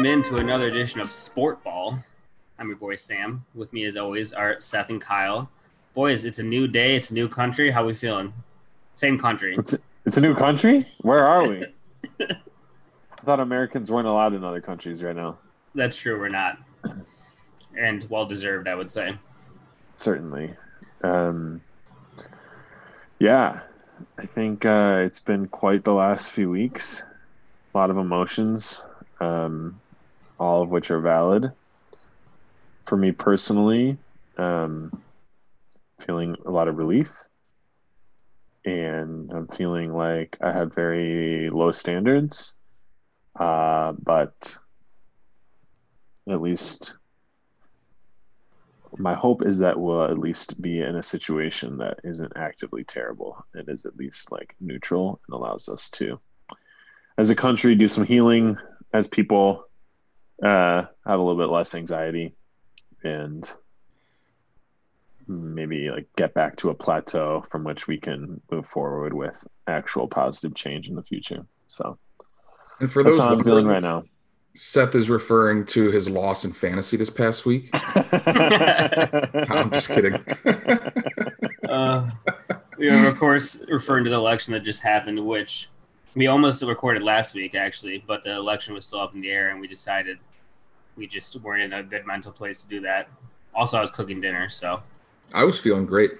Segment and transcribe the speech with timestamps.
[0.00, 2.02] welcome into another edition of Sport Ball.
[2.58, 3.44] I'm your boy Sam.
[3.54, 5.50] With me, as always, are Seth and Kyle.
[5.92, 6.96] Boys, it's a new day.
[6.96, 7.70] It's a new country.
[7.70, 8.32] How we feeling?
[8.94, 9.56] Same country.
[9.58, 10.86] It's a, it's a new country.
[11.02, 11.66] Where are we?
[12.20, 12.36] I
[13.26, 15.36] thought Americans weren't allowed in other countries right now.
[15.74, 16.18] That's true.
[16.18, 16.56] We're not,
[17.78, 19.18] and well deserved, I would say.
[19.98, 20.54] Certainly.
[21.02, 21.60] Um,
[23.18, 23.60] yeah,
[24.16, 27.02] I think uh, it's been quite the last few weeks.
[27.74, 28.82] A lot of emotions,
[29.20, 29.79] um,
[30.40, 31.52] all of which are valid.
[32.86, 33.98] For me personally,
[34.38, 35.02] um,
[36.00, 37.14] feeling a lot of relief.
[38.64, 42.54] And I'm feeling like I have very low standards.
[43.38, 44.56] Uh, but
[46.28, 46.96] at least
[48.98, 53.44] my hope is that we'll at least be in a situation that isn't actively terrible.
[53.54, 56.18] It is at least like neutral and allows us to,
[57.18, 58.56] as a country, do some healing
[58.92, 59.69] as people
[60.42, 62.34] uh, have a little bit less anxiety
[63.02, 63.50] and
[65.26, 70.08] maybe like get back to a plateau from which we can move forward with actual
[70.08, 71.46] positive change in the future.
[71.68, 71.98] So,
[72.80, 74.04] and for that's those how I'm feeling right now.
[74.56, 77.70] Seth is referring to his loss in fantasy this past week.
[77.74, 80.14] I'm just kidding.
[81.68, 82.10] uh,
[82.76, 85.70] we are, of course, referring to the election that just happened, which
[86.16, 89.50] we almost recorded last week, actually, but the election was still up in the air,
[89.50, 90.18] and we decided
[91.00, 93.08] we just weren't in a good mental place to do that.
[93.54, 94.82] Also, I was cooking dinner, so
[95.32, 96.10] I was feeling great.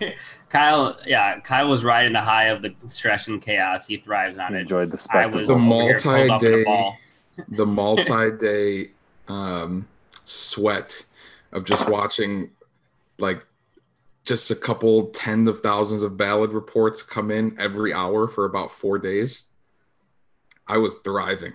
[0.48, 3.86] Kyle, yeah, Kyle was riding the high of the stress and chaos.
[3.88, 4.60] He thrives on it.
[4.62, 5.40] Enjoyed the I spectacle.
[5.40, 6.96] was The over here curled up in a multi-day- ball.
[7.48, 8.90] The multi-day
[9.28, 9.88] um,
[10.24, 11.04] sweat
[11.52, 12.50] of just watching,
[13.18, 13.44] like,
[14.24, 18.70] just a couple tens of thousands of ballot reports come in every hour for about
[18.70, 19.44] four days.
[20.68, 21.54] I was thriving.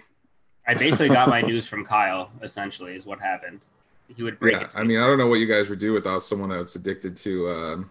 [0.68, 2.32] I basically got my news from Kyle.
[2.42, 3.68] Essentially, is what happened.
[4.16, 4.70] He would break Yeah, it.
[4.72, 6.76] To I me mean, I don't know what you guys would do without someone that's
[6.76, 7.90] addicted to um,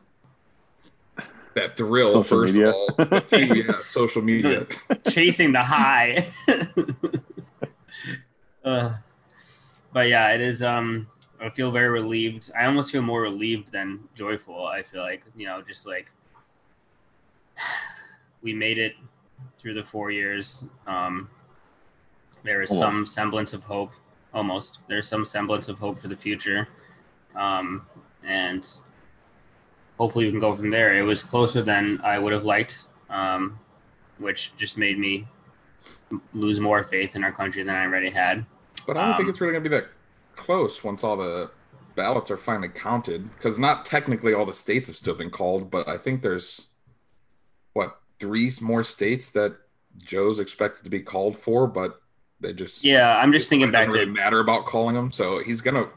[1.54, 2.08] that thrill.
[2.22, 2.70] Social first media.
[2.70, 4.66] of all, two, yeah, social media.
[5.08, 6.26] chasing the high.
[8.64, 8.94] uh,
[9.92, 10.62] but yeah, it is.
[10.62, 11.08] Um,
[11.40, 12.50] I feel very relieved.
[12.58, 14.66] I almost feel more relieved than joyful.
[14.66, 16.10] I feel like you know, just like
[18.42, 18.94] we made it
[19.58, 20.64] through the four years.
[20.86, 21.28] Um,
[22.46, 23.92] there is some semblance of hope.
[24.32, 26.68] Almost, there's some semblance of hope for the future,
[27.34, 27.86] um,
[28.24, 28.66] and
[29.98, 30.96] hopefully we can go from there.
[30.96, 33.58] It was closer than I would have liked, um,
[34.18, 35.26] which just made me
[36.34, 38.44] lose more faith in our country than I already had.
[38.86, 39.88] But I don't think Um, it's really going to be that
[40.36, 41.50] close once all the
[41.94, 43.34] ballots are finally counted.
[43.36, 46.66] Because not technically all the states have still been called, but I think there's
[47.72, 49.56] what three more states that
[49.96, 52.00] Joe's expected to be called for, but
[52.40, 55.12] they just Yeah, I'm just thinking it back doesn't to matter about calling him.
[55.12, 55.90] So he's going to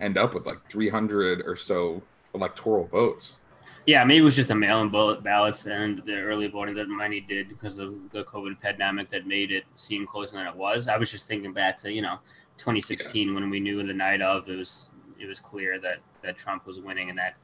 [0.00, 2.02] end up with like 300 or so
[2.34, 3.38] electoral votes.
[3.86, 7.48] yeah, maybe it was just the mail-in ballots and the early voting that many did
[7.48, 10.88] because of the COVID pandemic that made it seem closer than it was.
[10.88, 12.18] I was just thinking back to you know
[12.58, 14.88] 2016 when we knew the night of it was
[15.20, 17.34] it was clear that that Trump was winning and that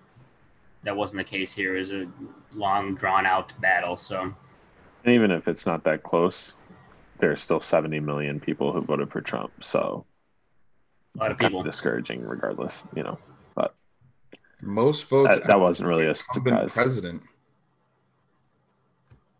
[0.83, 1.77] that wasn't the case here.
[1.77, 2.09] It was a
[2.55, 3.97] long drawn out battle.
[3.97, 4.21] So
[5.05, 6.57] And even if it's not that close,
[7.21, 9.53] there are still 70 million people who voted for Trump.
[9.63, 10.05] So
[11.15, 11.61] a lot of it's kind people.
[11.61, 12.83] of discouraging, regardless.
[12.97, 13.19] You know,
[13.55, 13.75] But
[14.63, 15.37] Most votes.
[15.37, 16.75] that, that wasn't really a surprise.
[16.75, 17.23] president.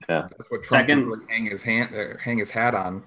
[0.09, 0.29] Yeah.
[0.37, 3.03] That's what Trump Second- can really hang his hand, uh, hang his hat on.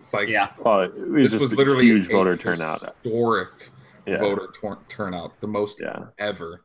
[0.00, 2.94] It's like Yeah, Well, it was this just was a literally huge a voter turnout.
[3.02, 3.70] Historic
[4.06, 4.18] Yeah.
[4.18, 6.06] voter tor- turnout, the most Yeah.
[6.18, 6.62] ever.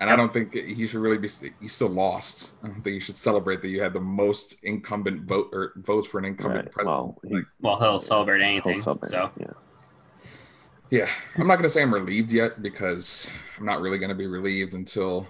[0.00, 1.28] And I don't think he should really be.
[1.60, 2.50] He still lost.
[2.62, 6.06] I don't think you should celebrate that you had the most incumbent vote or votes
[6.06, 6.72] for an incumbent Right.
[6.72, 6.96] president.
[7.02, 8.80] Well, Like, he's, well, he'll celebrate he'll anything.
[8.80, 9.46] celebrate, So yeah.
[10.90, 13.28] yeah, I'm not going to say I'm relieved yet because
[13.58, 15.26] I'm not really going to be relieved until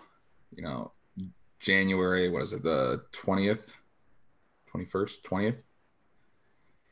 [0.54, 0.92] you know
[1.60, 2.28] January.
[2.28, 2.62] What is it?
[2.62, 3.72] The twentieth,
[4.66, 5.62] twenty first, twentieth.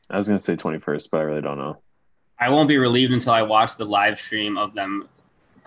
[0.09, 1.81] I was going to say 21st, but I really don't know.
[2.39, 5.09] I won't be relieved until I watch the live stream of them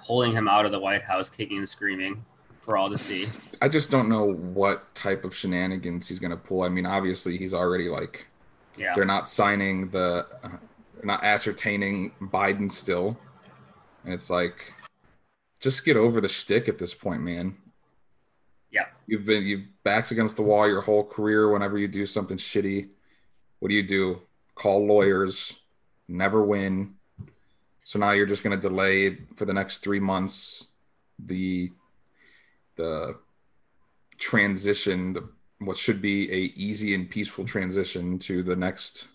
[0.05, 2.25] pulling him out of the White House, kicking and screaming
[2.61, 3.27] for all to see.
[3.63, 6.63] I just don't know what type of shenanigans he's going to pull.
[6.63, 8.27] I mean, obviously he's already like
[8.77, 8.95] Yeah.
[8.95, 10.49] they're not signing the, uh,
[10.95, 13.19] they're not ascertaining Biden still,
[14.05, 14.73] and it's like,
[15.59, 17.57] just get over the shtick at this point, man.
[18.71, 18.87] Yeah.
[19.07, 21.51] You've been you backs against the wall your whole career.
[21.51, 22.89] Whenever you do something shitty,
[23.59, 24.23] what do you do?
[24.55, 25.59] Call lawyers,
[26.09, 26.95] never win.
[27.83, 30.69] So now you're just going to delay for the next three months
[31.19, 31.71] the
[32.77, 33.15] the
[34.19, 35.29] transition, the,
[35.59, 39.09] what should be a easy and peaceful transition to the next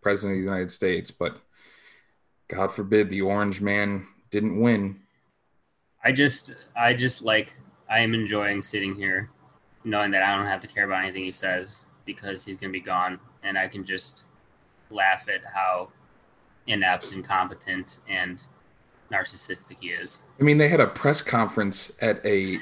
[0.00, 1.40] president of the United States, but
[2.48, 5.00] God forbid the orange man didn't win.
[6.04, 7.54] I just, I just like,
[7.88, 9.30] I am enjoying sitting here
[9.84, 12.78] knowing that I don't have to care about anything he says because he's going to
[12.78, 13.20] be gone.
[13.42, 14.24] And I can just
[14.90, 15.90] laugh at how
[16.66, 18.46] inept, incompetent, and
[19.12, 20.22] narcissistic he is.
[20.40, 22.58] I mean, they had a press conference at a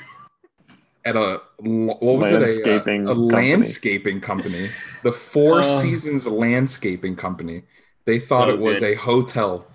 [1.04, 3.50] at a what was Landscaping it a, uh, a, a company.
[3.50, 4.66] landscaping company,
[5.02, 5.80] the Four Oh.
[5.80, 7.62] Seasons landscaping company.
[8.04, 8.92] They thought So it was good.
[8.92, 9.66] a hotel.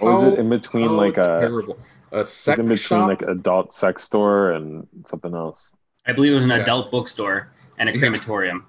[0.00, 1.78] Was How- it in between how like a terrible.
[2.12, 3.08] a was sex in between shop?
[3.08, 5.72] like adult sex store and something else?
[6.06, 6.56] I believe it was an Yeah.
[6.62, 7.98] adult bookstore and a Yeah.
[7.98, 8.66] crematorium.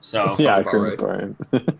[0.00, 0.96] So yeah, about right.
[0.98, 1.36] crematorium.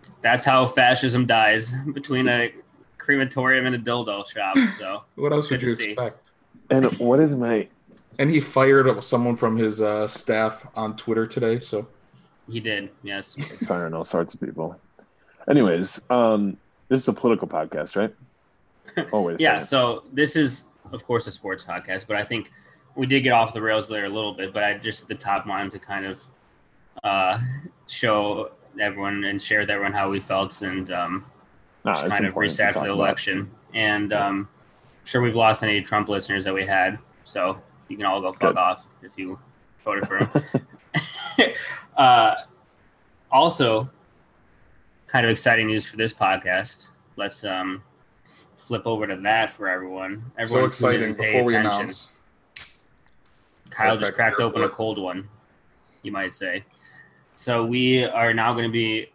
[0.21, 2.53] that's how fascism dies between a
[2.97, 4.57] crematorium and a dildo shop.
[4.77, 5.91] So what else It's would you see.
[5.91, 6.29] expect?
[6.69, 7.67] and what is my?
[8.19, 11.59] And he fired someone from his uh, staff on Twitter today.
[11.59, 11.87] So
[12.49, 13.33] he did, yes.
[13.35, 14.79] He's firing all sorts of people.
[15.49, 16.57] Anyways, um,
[16.89, 18.13] this is a political podcast, right?
[19.11, 19.39] Always.
[19.39, 22.51] Yeah, so this is, of course, a sports podcast, but I think
[22.95, 24.53] we did get off the rails there a little bit.
[24.53, 26.21] But I just at the top wanted to kind of
[27.03, 27.39] uh,
[27.87, 31.25] show everyone and share with everyone how we felt and um,
[31.83, 32.99] Nah, just kind of important reset talk the about.
[32.99, 33.51] election.
[33.73, 34.47] And um,
[34.99, 38.31] I'm sure we've lost any Trump listeners that we had, so you can all go
[38.31, 38.57] fuck Good.
[38.57, 39.39] off if you
[39.83, 40.29] voted for him.
[41.97, 42.35] uh,
[43.31, 43.89] also,
[45.07, 46.89] kind of exciting news for this podcast.
[47.15, 47.81] Let's um,
[48.57, 50.23] flip over to that for everyone.
[50.37, 51.15] so Everyone tune in exciting.
[51.15, 51.79] pay Before we attention.
[51.79, 52.11] announce,
[53.71, 55.27] Kyle Go just cracked open a cold one,
[56.03, 56.63] you might say.
[57.41, 59.07] So we are now going to be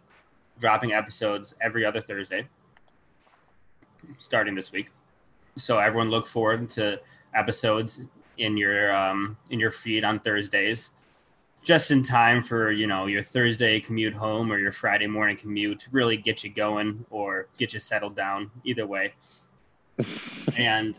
[0.59, 2.49] dropping episodes every other Thursday,
[4.19, 4.89] starting this week.
[5.57, 6.99] So everyone look forward to
[7.37, 8.05] episodes
[8.39, 10.91] in your um, in your feed on Thursdays,
[11.63, 15.79] just in time for you know your Thursday commute home or your Friday morning commute.
[15.79, 18.51] to Really get you going or get you settled down.
[18.65, 19.15] Either way,
[20.57, 20.99] and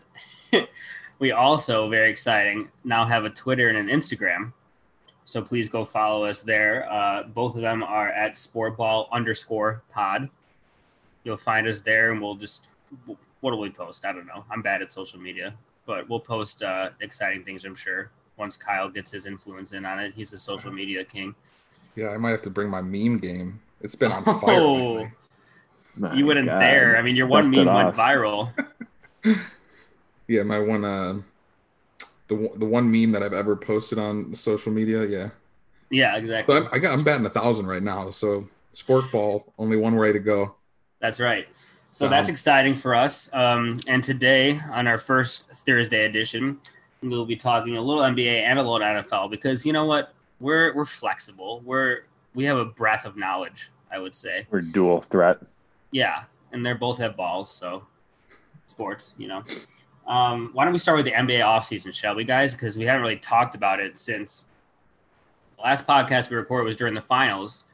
[1.18, 4.54] we also very exciting now have a Twitter and an Instagram.
[5.28, 6.90] So please go follow us there.
[6.90, 10.30] Uh, both of them are at sportball underscore pod.
[11.22, 12.68] You'll find us there, and we'll just
[13.40, 14.06] what do we post?
[14.06, 14.42] I don't know.
[14.50, 15.52] I'm bad at social media,
[15.84, 17.66] but we'll post uh, exciting things.
[17.66, 20.14] I'm sure once Kyle gets his influence in on it.
[20.16, 21.34] He's the social media king.
[21.94, 23.60] yeah, I might have to bring my meme game.
[23.82, 24.40] It's been on fire.
[24.48, 25.08] Oh.
[26.14, 26.58] you wouldn't God.
[26.58, 26.96] dare.
[26.96, 28.50] I mean, your one Dust it meme went viral.
[30.30, 31.22] Yeah, my one, uh,
[32.28, 35.04] the one- the one meme that I've ever posted on social media.
[35.06, 35.30] Yeah,
[35.90, 36.54] Yeah, exactly.
[36.60, 38.10] but I'm, I got I'm batting a thousand right now.
[38.10, 40.54] So sport ball, only one way to go.
[41.00, 41.46] That's right.
[41.90, 43.28] So So- that's exciting for us.
[43.32, 46.58] Um, and today, on our first Thursday edition,
[47.02, 50.12] we'll be talking a little NBA and a little NFL because you know what?
[50.40, 51.62] We're we're flexible.
[51.64, 52.00] We're
[52.34, 53.70] we have a breadth of knowledge.
[53.90, 55.38] I would say, We're dual threat.
[55.92, 56.24] yeah.
[56.52, 57.86] And they both have balls, so
[58.66, 59.42] sports, you know.
[60.08, 62.54] Um, why don't we start with the NBA offseason, shall we, guys?
[62.54, 64.44] Because we haven't really talked about it since
[65.56, 67.64] the last podcast we recorded was during the finals.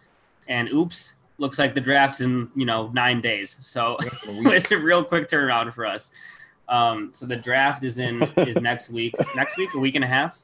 [0.48, 3.56] And oops, looks like the draft's in, you know, nine days.
[3.60, 4.54] So Less than a week.
[4.54, 6.10] it's a real quick turnaround for us.
[6.68, 9.14] Um, so the draft is in is next week.
[9.36, 10.40] Next week, a week and a half.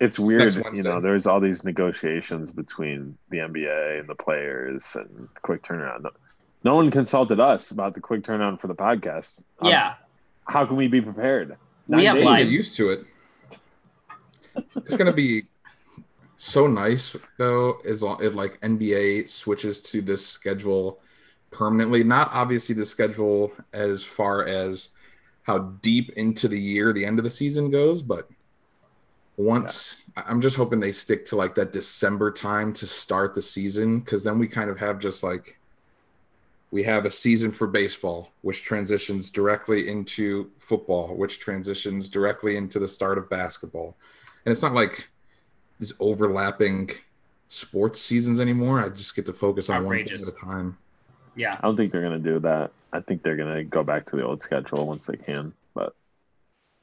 [0.00, 1.00] It's weird, next you know.
[1.00, 6.02] There's all these negotiations between the NBA and the players and quick turnaround.
[6.02, 6.10] No,
[6.64, 9.44] no one consulted us about the quick turnaround for the podcast.
[9.60, 9.94] Um, Yeah,
[10.48, 11.56] how can we be prepared?
[11.86, 12.24] We have days.
[12.24, 13.04] Get used to it.
[14.76, 15.44] It's gonna be
[16.36, 21.00] so nice though, as long if like NBA switches to this schedule
[21.50, 22.02] permanently.
[22.04, 24.90] Not obviously the schedule as far as
[25.42, 28.28] how deep into the year the end of the season goes, but
[29.36, 33.42] once I- I'm just hoping they stick to like that December time to start the
[33.42, 35.58] season because then we kind of have just like
[36.70, 42.78] we have a season for baseball, which transitions directly into football, which transitions directly into
[42.78, 43.96] the start of basketball.
[44.44, 45.08] And it's not like
[45.78, 46.90] these overlapping
[47.48, 48.80] sports seasons anymore.
[48.80, 50.76] I just get to focus on one thing at a time.
[51.36, 51.54] yeah.
[51.54, 52.72] I don't think they're gonna do that.
[52.92, 55.54] I think they're gonna go back to the old schedule once they can.
[55.74, 55.94] But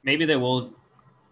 [0.02, 0.72] maybe they will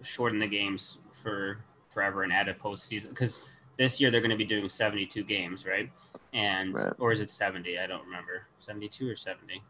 [0.02, 1.58] shorten the games for
[1.88, 3.46] forever and add a postseason because
[3.76, 5.90] this year they're going to be doing 72 games, right?
[6.34, 6.92] And Right.
[6.98, 7.78] or is it 70?
[7.78, 8.46] I don't remember.
[8.58, 9.62] 72 or 70?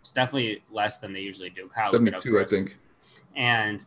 [0.00, 1.68] It's definitely less than they usually do.
[1.68, 2.78] Kyle, look it up 72, I think.
[3.36, 3.86] And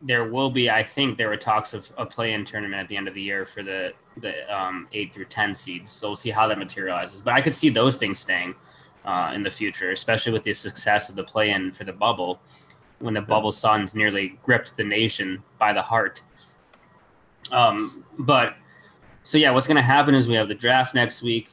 [0.00, 3.06] there will be, I think, there were talks of a play-in tournament at the end
[3.06, 5.90] of the year for the the um, eight through 10 seeds.
[5.92, 7.22] So we'll see how that materializes.
[7.22, 8.54] But I could see those things staying
[9.06, 12.40] uh, in the future, especially with the success of the play-in for the bubble
[12.98, 16.22] when the bubble suns nearly gripped the nation by the heart.
[17.50, 18.56] Um, but
[19.24, 21.50] so yeah, what's going to happen is we have the draft next week.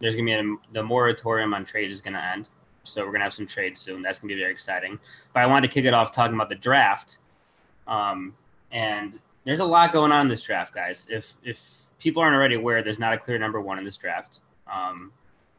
[0.00, 2.48] there's gonna be a, the moratorium on trades is gonna end,
[2.84, 4.02] so we're gonna have some trades soon.
[4.02, 4.98] That's gonna be very exciting.
[5.32, 7.18] But I wanted to kick it off talking about the draft,
[7.86, 8.34] um,
[8.72, 11.06] and there's a lot going on in this draft, guys.
[11.10, 14.40] If if people aren't already aware, there's not a clear number one in this draft.
[14.72, 15.12] Um,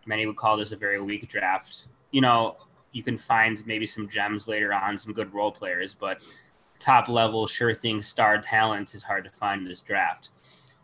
[0.05, 1.87] many would call this a very weak draft.
[2.11, 2.57] You know,
[2.91, 6.23] you can find maybe some gems later on, some good role players, but
[6.79, 10.29] top level, sure thing, star talent is hard to find in this draft.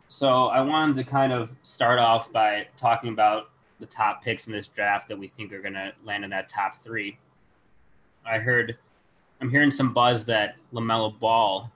[0.08, 4.52] So I wanted to kind of start off by talking about the top picks in
[4.52, 7.18] this draft that we think are going to land in that top three.
[8.26, 8.76] I heard,
[9.40, 11.70] I'm hearing some buzz that LaMelo Ball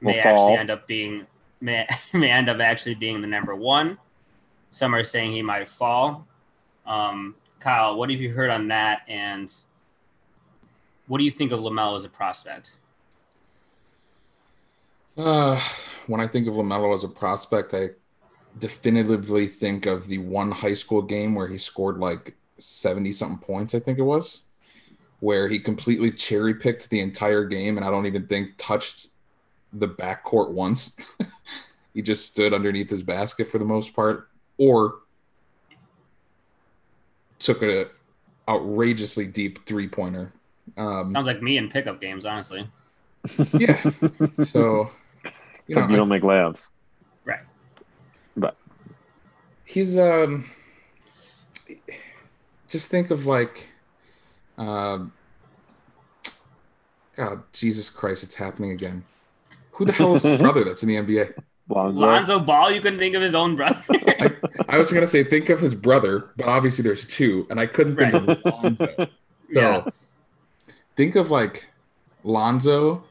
[0.00, 1.26] may actually end up being
[1.60, 3.98] may, may end up actually being the number one.
[4.70, 6.26] Some are saying he might fall.
[6.86, 9.02] Um, Kyle, what have you heard on that?
[9.08, 9.52] And
[11.06, 12.76] what do you think of LaMelo as a prospect?
[15.16, 15.60] Uh,
[16.06, 17.90] when I think of LaMelo as a prospect, I
[18.58, 23.74] definitively think of the one high school game where he scored like 70 something points,
[23.74, 24.44] I think it was,
[25.20, 29.08] where he completely cherry picked the entire game and I don't even think touched
[29.72, 31.16] the backcourt once.
[31.94, 35.00] he just stood underneath his basket for the most part, or
[37.38, 37.86] took a
[38.48, 40.32] outrageously deep three pointer.
[40.76, 42.68] Um, Sounds like me in pickup games, honestly.
[43.54, 43.76] Yeah.
[44.44, 44.90] so,
[45.66, 46.68] you, know, you don't make layups,
[47.24, 47.40] right?
[48.36, 48.56] But
[49.64, 50.44] he's um.
[52.68, 53.68] Just think of like,
[54.58, 54.98] uh,
[57.16, 59.04] God, Jesus Christ, it's happening again.
[59.72, 61.34] Who the hell is his brother that's in the NBA?
[61.68, 62.00] Lonzo.
[62.00, 62.72] Lonzo Ball.
[62.72, 63.80] You couldn't think of his own brother.
[63.90, 64.36] I,
[64.68, 67.96] I, was gonna say think of his brother, but obviously there's two, and I couldn't
[67.96, 68.28] think right.
[68.28, 68.94] of Lonzo.
[68.98, 69.06] So
[69.50, 69.84] yeah.
[70.96, 71.66] think of like
[72.22, 73.04] Lonzo,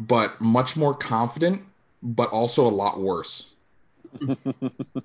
[0.00, 1.62] but much more confident,
[2.02, 3.54] but also a lot worse.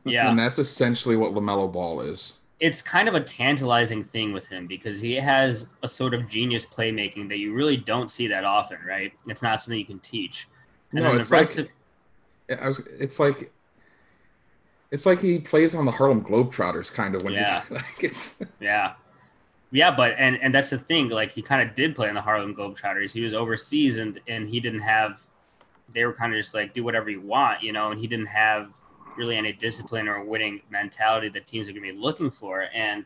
[0.05, 2.39] yeah, and that's essentially what LaMelo Ball is.
[2.59, 6.65] It's kind of a tantalizing thing with him because he has a sort of genius
[6.65, 9.11] playmaking that you really don't see that often, right?
[9.27, 10.47] It's not something you can teach.
[10.91, 11.67] And no, it's like of,
[12.61, 12.79] I was.
[12.99, 13.51] It's like
[14.91, 17.61] it's like he plays on the Harlem Globetrotters, kind of when yeah.
[17.61, 18.93] he's like it's yeah,
[19.71, 19.91] yeah.
[19.91, 21.09] But and and that's the thing.
[21.09, 23.13] Like he kind of did play in the Harlem Globetrotters.
[23.13, 25.25] He was overseas and and he didn't have.
[25.93, 28.27] They were kind of just like do whatever you want, you know, and he didn't
[28.27, 28.69] have
[29.17, 32.67] really any discipline or winning mentality that teams are going to be looking for.
[32.73, 33.05] And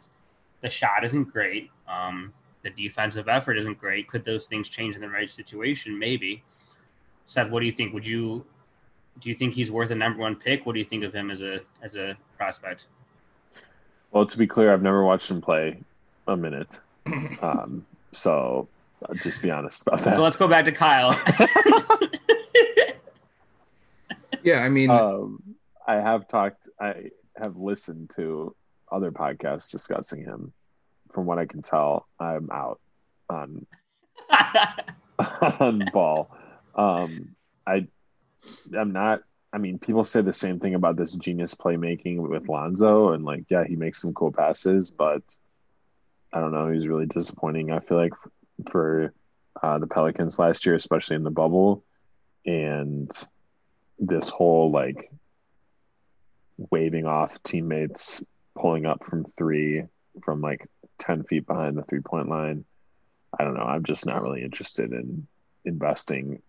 [0.62, 1.70] the shot isn't great.
[1.88, 4.08] Um, the defensive effort isn't great.
[4.08, 5.98] Could those things change in the right situation?
[5.98, 6.44] Maybe.
[7.25, 7.94] Seth, what do you think?
[7.94, 8.46] Would you
[9.20, 10.66] do you think he's worth a number one pick?
[10.66, 12.88] What do you think of him as a as a prospect?
[14.12, 15.78] Well, to be clear, I've never watched him play
[16.29, 16.79] a minute,
[17.41, 18.67] um, so
[19.07, 20.15] I'll just be honest about that.
[20.15, 21.12] So let's go back to Kyle.
[24.43, 25.43] yeah, I mean, um,
[25.86, 28.55] I have talked, I have listened to
[28.91, 30.53] other podcasts discussing him.
[31.12, 32.79] From what I can tell, I'm out
[33.29, 33.65] on
[35.59, 36.29] on ball.
[36.75, 37.88] Um, I
[38.77, 39.21] I'm not.
[39.51, 43.45] I mean, people say the same thing about this genius playmaking with Lonzo, and like,
[43.50, 45.24] yeah, he makes some cool passes, but
[46.31, 46.69] I don't know.
[46.69, 47.71] He's really disappointing.
[47.71, 48.13] I feel like
[48.69, 49.13] for
[49.62, 51.83] uh, the Pelicans last year, especially in the bubble,
[52.45, 53.12] and
[53.98, 55.12] this whole like
[56.71, 58.24] waving off teammates
[58.57, 59.83] pulling up from three
[60.24, 60.67] from like
[61.00, 62.65] 10 feet behind the three point line.
[63.38, 63.63] I don't know.
[63.63, 65.27] I'm just not really interested in
[65.65, 66.41] investing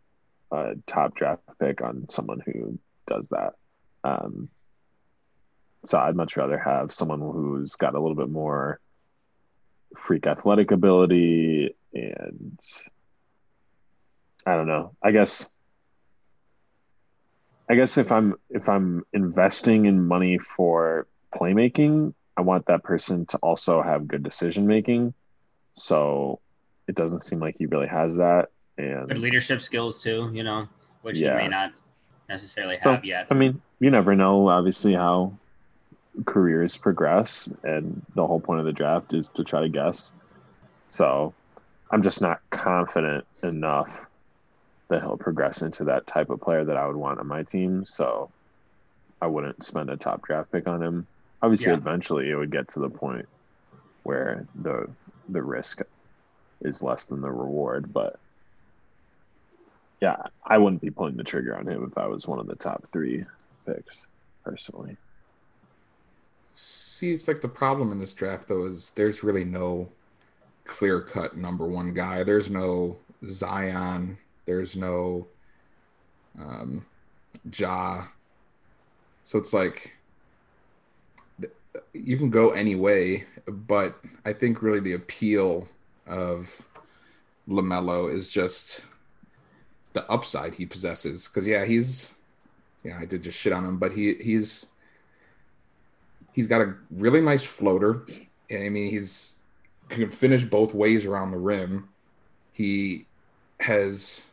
[0.50, 3.54] a top draft pick on someone who does that.
[4.02, 4.48] Um,
[5.84, 8.80] so I'd much rather have someone who's got a little bit more
[9.96, 12.58] freak athletic ability and
[14.46, 14.94] I don't know.
[15.02, 15.50] I guess
[17.68, 23.26] I guess if I'm if I'm investing in money for playmaking, I want that person
[23.26, 25.14] to also have good decision making.
[25.74, 26.40] So
[26.88, 30.30] it doesn't seem like he really has that and good leadership skills too.
[30.32, 30.68] You know,
[31.02, 31.32] which yeah.
[31.32, 31.72] you may not
[32.28, 33.28] necessarily so, have yet.
[33.30, 34.48] I mean, you never know.
[34.48, 35.38] Obviously, how
[36.24, 40.12] careers progress, and the whole point of the draft is to try to guess.
[40.88, 41.34] So,
[41.90, 44.06] I'm just not confident enough
[44.88, 47.84] that he'll progress into that type of player that I would want on my team.
[47.84, 48.30] So,
[49.20, 51.06] I wouldn't spend a top draft pick on him.
[51.42, 51.78] Obviously, yeah.
[51.78, 53.26] eventually, it would get to the point
[54.02, 54.88] where the
[55.28, 55.82] the risk
[56.62, 58.18] is less than the reward, but
[60.00, 62.56] yeah, I wouldn't be pulling the trigger on him if I was one of the
[62.56, 63.24] top three
[63.66, 64.06] picks.
[67.00, 69.88] See, it's like the problem in this draft though is there's really no
[70.66, 72.22] clear cut number one guy.
[72.24, 74.18] There's no Zion.
[74.44, 75.26] There's no
[76.38, 76.84] um,
[77.56, 78.04] Ja.
[79.22, 79.96] So it's like
[81.94, 85.66] you can go any way, but I think really the appeal
[86.06, 86.66] of
[87.48, 88.84] LaMelo is just
[89.94, 91.28] the upside he possesses.
[91.28, 92.16] Because yeah, he's
[92.84, 94.66] yeah, I did just shit on him, but he he's
[96.32, 98.06] he's got a really nice floater.
[98.50, 99.36] I mean, he's
[99.88, 101.88] can finish both ways around the rim.
[102.52, 103.06] He
[103.60, 104.26] has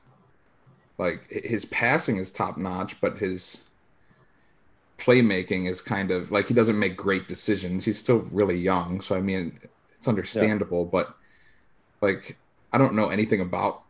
[0.98, 3.64] like his passing is top notch, but his
[4.98, 7.86] playmaking is kind of like he doesn't make great decisions.
[7.86, 9.58] He's still really young, so I mean,
[9.96, 10.84] it's understandable.
[10.84, 10.90] Yeah.
[10.92, 11.16] But
[12.02, 12.38] like,
[12.74, 13.84] I don't know anything about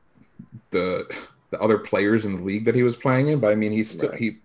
[0.71, 1.09] the
[1.49, 3.89] the other players in the league that he was playing in, but I mean, he's
[3.89, 4.19] still right.
[4.19, 4.37] he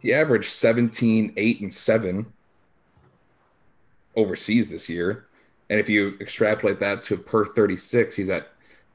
[0.00, 2.26] he averaged 17, 8, and 7
[4.16, 5.26] overseas this year.
[5.70, 8.48] And if you extrapolate that to per 36, he's at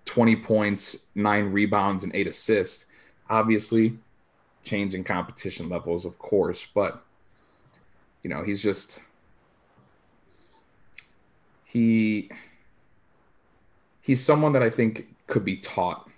[0.06, 2.86] 20 points, nine rebounds, and eight assists.
[3.30, 3.98] Obviously,
[4.64, 7.04] changing competition levels, of course, but
[8.24, 9.04] you know, he's just
[11.66, 12.30] he
[14.02, 16.10] he's someone that I think could be taught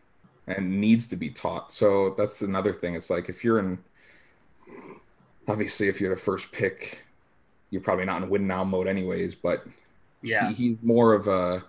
[0.48, 1.72] and needs to be taught.
[1.72, 2.96] So that's another thing.
[2.96, 3.78] It's like if you're in
[5.48, 7.04] obviously if you're the first pick,
[7.74, 9.65] you're probably not in win now mode anyways, but
[10.22, 11.65] yeah, he, he's more of a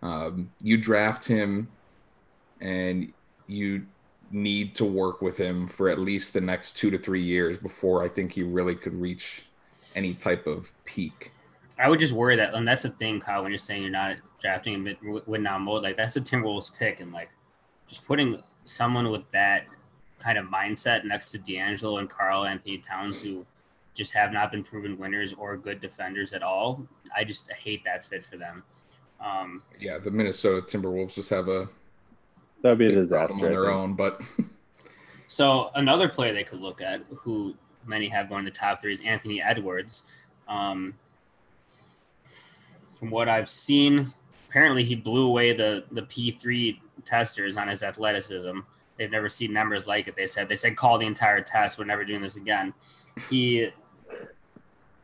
[0.00, 1.68] um, you draft him
[2.62, 3.12] and
[3.46, 3.84] you
[4.30, 8.02] need to work with him for at least the next two to three years before
[8.02, 9.44] I think he really could reach
[9.94, 11.32] any type of peak.
[11.78, 13.42] I would just worry that, and that's the thing, Kyle.
[13.42, 17.00] When you're saying you're not drafting him win now mode, like that's a Timberwolves pick,
[17.00, 17.28] and like
[17.86, 19.66] just putting someone with that
[20.18, 23.44] kind of mindset next to D'Angelo and Karl-Anthony Towns, who
[23.94, 26.86] just have not been proven winners or good defenders at all.
[27.16, 28.62] I just hate that fit for them.
[29.20, 31.68] Um, yeah, the Minnesota Timberwolves just have a
[32.62, 33.94] that'd be a disaster on their own.
[33.94, 34.20] But
[35.28, 37.54] so another player they could look at, who
[37.86, 40.04] many have going to the top three, is Anthony Edwards.
[40.48, 40.94] Um,
[42.98, 44.12] from what I've seen,
[44.48, 48.60] apparently he blew away the the P three testers on his athleticism.
[48.96, 50.16] They've never seen numbers like it.
[50.16, 51.78] They said they said call the entire test.
[51.78, 52.72] We're never doing this again.
[53.28, 53.70] He,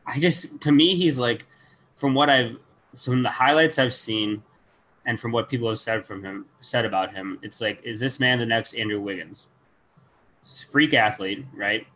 [0.08, 1.44] I just to me he's like,
[1.96, 2.56] from what I've
[2.96, 4.42] from the highlights I've seen,
[5.04, 8.18] and from what people have said from him said about him, it's like, is this
[8.18, 9.46] man the next Andrew Wiggins?
[10.70, 11.86] Freak athlete, right?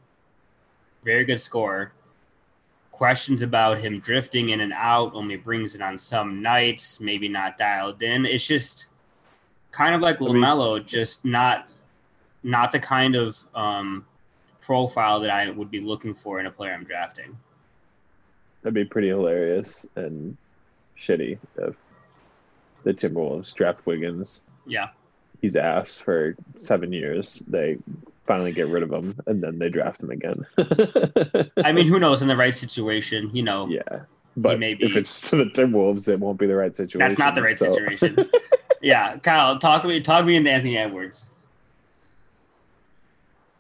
[1.05, 1.93] Very good scorer.
[2.91, 7.57] Questions about him drifting in and out, only brings it on some nights, maybe not
[7.57, 8.27] dialed in.
[8.27, 8.87] It's just
[9.71, 11.69] kind of like LaMelo, just not
[12.43, 14.05] not the kind of um,
[14.61, 17.39] profile that I would be looking for in a player I'm drafting.
[18.63, 20.37] That'd be pretty hilarious and
[21.01, 21.75] shitty if
[22.85, 24.41] the Timberwolves draft Wiggins.
[24.67, 24.89] Yeah.
[25.41, 27.43] He's ass for seven years.
[27.49, 27.79] They
[28.25, 30.47] finally get rid of him and then they draft him again.
[31.65, 33.67] I mean, who knows in the right situation, you know.
[33.69, 34.03] Yeah.
[34.37, 37.01] But maybe if it's to the Timberwolves, it won't be the right situation.
[37.01, 37.71] That's not the right so.
[37.73, 38.31] situation.
[38.81, 41.27] yeah, Kyle, talk me talk me into Anthony Edwards.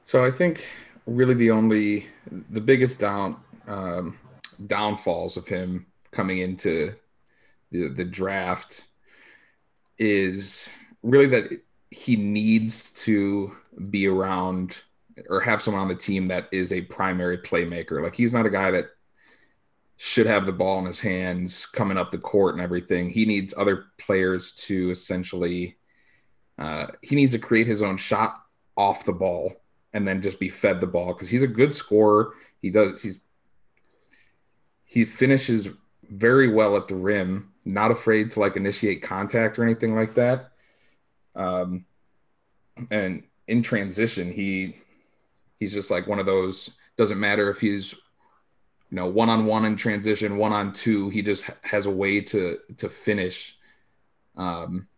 [0.04, 0.66] So I think
[1.06, 3.36] really the only the biggest down
[3.66, 4.18] um,
[4.66, 6.94] downfalls of him coming into
[7.70, 8.88] the the draft
[9.98, 10.70] is
[11.02, 13.52] really that he needs to
[13.90, 14.80] be around
[15.28, 18.02] or have someone on the team that is a primary playmaker.
[18.02, 18.86] Like he's not a guy that
[19.98, 23.10] should have the ball in his hands coming up the court and everything.
[23.10, 25.76] He needs other players to essentially
[26.58, 28.42] uh, he needs to create his own shot
[28.76, 29.52] off the ball
[29.92, 32.34] and then just be fed the ball because he's a good scorer.
[32.60, 33.20] He does he's
[34.92, 35.70] he finishes
[36.10, 40.50] very well at the rim not afraid to like initiate contact or anything like that.
[41.34, 41.86] Um,
[42.90, 44.76] and in transition, he
[45.58, 46.76] he's just like one of those.
[46.98, 51.08] Doesn't matter if he's you know one on one in transition, one on two.
[51.08, 53.56] He just has a way to to finish.
[54.36, 54.88] Um,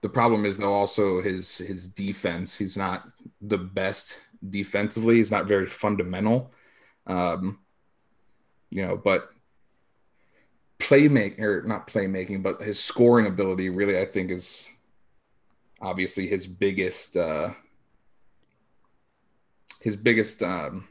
[0.00, 2.58] the problem is though also his his defense.
[2.58, 3.06] He's not
[3.40, 5.18] the best defensively.
[5.18, 6.52] He's not very fundamental.
[7.06, 7.60] Um,
[8.72, 9.28] you know, but
[10.80, 14.68] playmaking or not playmaking, but his scoring ability really I think is
[15.80, 17.50] obviously his biggest uh
[19.80, 20.88] his biggest um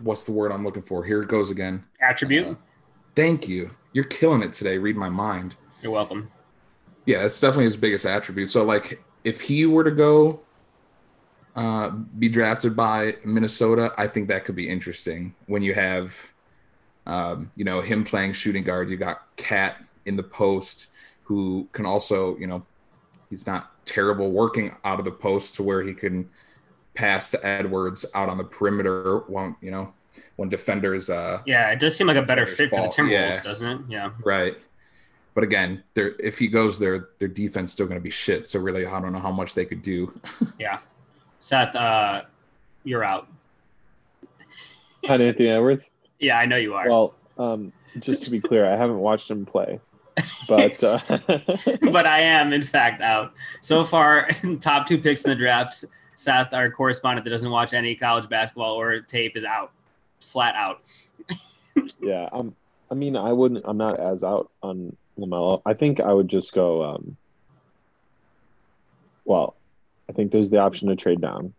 [0.00, 1.02] what's the word I'm looking for?
[1.02, 1.82] Here it goes again.
[2.00, 2.46] Attribute.
[2.46, 2.54] Uh,
[3.14, 3.70] thank you.
[3.94, 4.76] You're killing it today.
[4.76, 5.56] Read my mind.
[5.80, 6.30] You're welcome.
[7.06, 8.50] Yeah, it's definitely his biggest attribute.
[8.50, 10.42] So like if he were to go
[11.54, 16.14] uh, be drafted by Minnesota, I think that could be interesting when you have
[17.06, 18.90] um, you know, him playing shooting guard.
[18.90, 20.88] You got KAT in the post
[21.22, 22.64] who can also, you know,
[23.30, 26.28] he's not terrible working out of the post to where he can
[26.94, 29.20] pass to Edwards out on the perimeter.
[29.28, 29.92] Won't you know
[30.36, 31.10] when defenders?
[31.10, 33.40] uh Yeah, it does seem like a better Their fit for the fault, Timberwolves, yeah.
[33.42, 33.80] doesn't it?
[33.88, 34.10] Yeah.
[34.24, 34.56] Right.
[35.34, 38.48] But again, their if he goes there, their defense still going to be shit.
[38.48, 40.12] So really, I don't know how much they could do.
[40.58, 40.78] Yeah.
[41.38, 42.22] Seth, uh,
[42.82, 43.28] you're out.
[45.06, 45.88] Had Anthony Edwards.
[46.18, 46.88] Yeah, I know you are.
[46.88, 49.80] Well, um, just to be clear, I haven't watched him play,
[50.48, 50.98] but uh,
[51.82, 53.32] but I am, in fact, out.
[53.60, 54.28] So far,
[54.60, 58.74] top two picks in the draft, Seth, our correspondent that doesn't watch any college basketball
[58.74, 59.72] or tape, is out.
[60.20, 60.82] Flat out.
[62.00, 62.54] yeah, um,
[62.90, 63.64] I mean, I wouldn't.
[63.66, 65.60] I'm not as out on LaMelo.
[65.66, 66.82] I think I would just go.
[66.82, 67.16] Um,
[69.24, 69.56] well,
[70.08, 71.52] I think there's the option to trade down.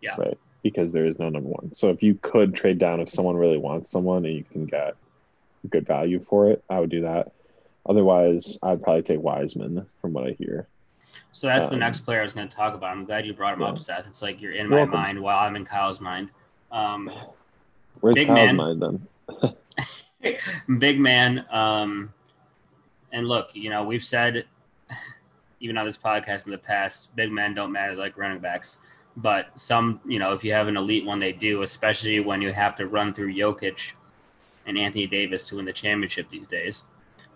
[0.00, 0.14] Yeah.
[0.16, 0.38] Right.
[0.62, 1.74] Because there is no number one.
[1.74, 4.96] So if you could trade down if someone really wants someone and you can get
[5.70, 7.32] good value for it, I would do that.
[7.88, 10.66] Otherwise, I'd probably take Wiseman from what I hear.
[11.32, 12.90] So that's the Um, next player I was going to talk about.
[12.90, 13.68] I'm glad you brought him Yeah.
[13.68, 14.06] up, Seth.
[14.06, 14.92] It's like you're in my welcome.
[14.94, 16.30] mind while I'm in Kyle's mind.
[16.72, 17.10] Um,
[18.00, 18.56] Where's Big Kyle's man.
[18.56, 19.56] mind then?
[20.78, 21.44] big man.
[21.50, 22.12] Um,
[23.12, 24.44] and look, you know, we've said,
[25.60, 28.78] even on this podcast in the past, big men don't matter like running backs.
[29.18, 32.52] But some, you know, if you have an elite one, they do, especially when you
[32.52, 33.92] have to run through Jokic
[34.64, 36.84] and Anthony Davis to win the championship these days.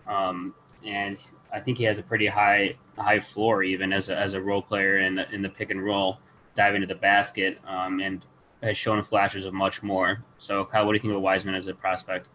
[0.07, 1.17] Um, and
[1.51, 4.61] I think he has a pretty high high floor even as a, as a role
[4.61, 6.19] player in the, in the pick and roll,
[6.55, 8.25] diving to the basket, um, and
[8.61, 10.23] has shown flashes of much more.
[10.37, 12.29] So, Kyle, what do you think of Wiseman as a prospect?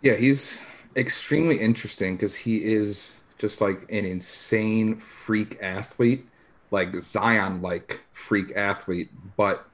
[0.00, 0.58] Yeah, he's
[0.96, 6.26] extremely interesting because he is just like an insane freak athlete,
[6.72, 9.66] like Zion like freak athlete, but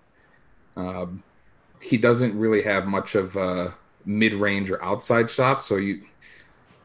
[0.77, 1.23] um,
[1.81, 5.63] he doesn't really have much of a mid range or outside shot.
[5.63, 6.03] So you,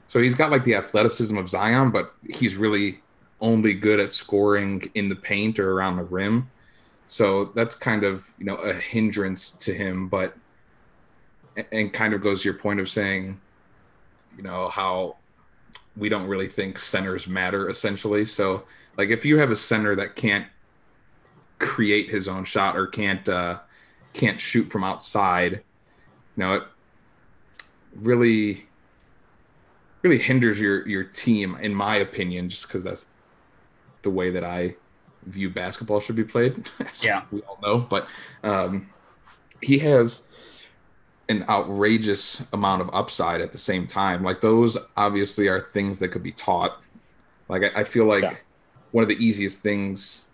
[0.07, 3.01] so he's got like the athleticism of Zion, but he's really
[3.41, 6.49] only good at scoring in the paint or around the rim.
[7.07, 10.35] So that's kind of you know a hindrance to him, but
[11.71, 13.39] and kind of goes to your point of saying,
[14.37, 15.17] you know, how
[15.95, 18.25] we don't really think centers matter essentially.
[18.25, 18.63] So,
[18.97, 20.47] like, if you have a center that can't
[21.59, 23.59] create his own shot or can't uh,
[24.13, 25.61] can't shoot from outside, you
[26.37, 26.63] know, it
[27.95, 28.65] really
[30.01, 33.07] really hinders your your team, in my opinion, just because that's
[34.01, 34.75] the way that I
[35.25, 36.69] view basketball should be played.
[37.01, 37.23] Yeah.
[37.31, 37.79] we all know.
[37.79, 38.07] But
[38.43, 38.89] um,
[39.61, 40.27] he has
[41.29, 44.23] an outrageous amount of upside at the same time.
[44.23, 46.81] Like those obviously are things that could be taught.
[47.49, 48.35] Like I, I feel like Yeah.
[48.91, 50.25] one of the easiest things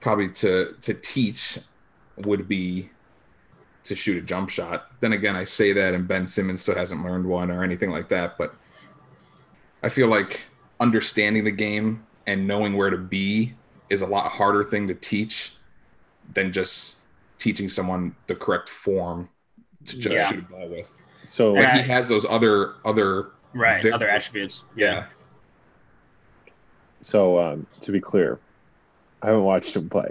[0.00, 1.58] probably to to teach
[2.16, 2.90] would be
[3.84, 4.86] to shoot a jump shot.
[5.00, 8.08] Then again, I say that and Ben Simmons still hasn't learned one or anything like
[8.10, 8.38] that.
[8.38, 8.54] But
[9.82, 10.42] I feel like
[10.80, 13.54] understanding the game and knowing where to be
[13.90, 15.54] is a lot harder thing to teach
[16.32, 17.02] than just
[17.38, 19.28] teaching someone the correct form
[19.86, 20.28] to just Yeah.
[20.30, 20.90] shoot a ball with.
[21.24, 21.78] So Like Yeah.
[21.82, 23.82] he has those other other Right.
[23.82, 24.64] Very- Other attributes.
[24.76, 25.06] yeah.
[27.02, 28.40] So um, to be clear,
[29.22, 30.10] I haven't watched him play,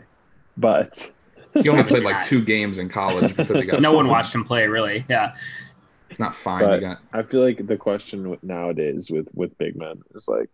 [0.57, 1.09] but
[1.55, 4.43] He only played like two games in college because he got No one watched him
[4.43, 5.05] play, really.
[5.09, 5.35] Yeah.
[6.19, 6.63] Not fine.
[6.63, 10.49] But- got I feel like the question with- nowadays with with big men is like,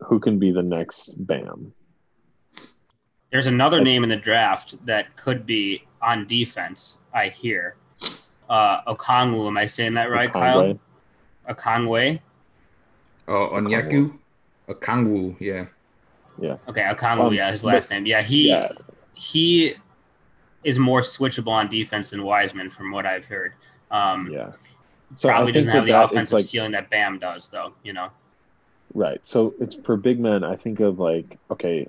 [0.00, 1.72] who can be the next Bam?
[3.36, 7.76] There's another name in the draft that could be on defense, I hear.
[8.48, 10.78] Uh, Okongwu, am I saying that right, Conway?
[11.46, 11.54] Kyle?
[11.54, 12.20] Okongwe?
[13.28, 14.16] oh Onyeku,
[14.70, 15.66] Okangwu, yeah.
[16.40, 16.56] Yeah.
[16.66, 18.06] Okay, Okongwu, Um, yeah, his but- last name.
[18.06, 18.72] Yeah, he Yeah,
[19.12, 19.74] he
[20.64, 23.52] is more switchable on defense than Wiseman, from what I've heard.
[23.90, 24.52] Um, yeah.
[25.14, 27.74] So probably think doesn't have the that, it's offensive like ceiling that Bam does, though.
[27.82, 28.08] You know,
[28.94, 29.20] right.
[29.24, 30.42] So it's for big men.
[30.42, 31.86] I think of like, okay,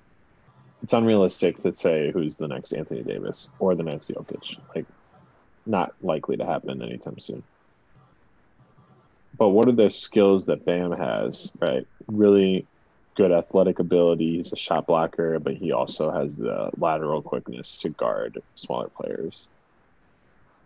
[0.84, 4.58] it's unrealistic to say who's the next Anthony Davis or the next Jokic.
[4.76, 4.86] Like,
[5.66, 7.44] not likely to happen anytime soon.
[9.38, 11.52] But what are the skills that Bam has?
[11.60, 12.66] Right, really
[13.16, 14.38] good athletic ability.
[14.38, 19.48] He's a shot blocker, but he also has the lateral quickness to guard smaller players.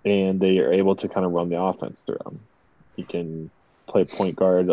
[0.06, 2.39] And they are able to kind of run the offense through him.
[2.95, 3.50] He can
[3.88, 4.69] play point guard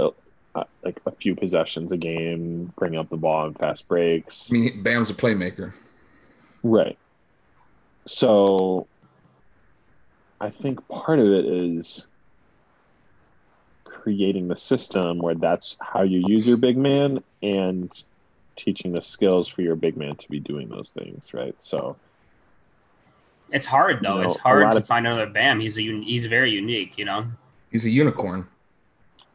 [0.61, 4.51] uh, like a few possessions a game, bring up the ball in fast breaks.
[4.51, 5.73] I mean, Bam's a playmaker.
[6.63, 6.99] Right.
[8.07, 8.87] So
[10.41, 12.07] I think part of it is
[13.85, 17.93] creating the system where that's how you use your big man and
[18.57, 21.55] teaching the skills for your big man to be doing those things, right?
[21.59, 21.97] So
[23.51, 24.15] it's hard though.
[24.17, 25.61] You know, it's hard to of- find another Bam.
[25.61, 26.99] He's a un- he's very unique.
[26.99, 27.27] You know,
[27.71, 28.47] He's a unicorn.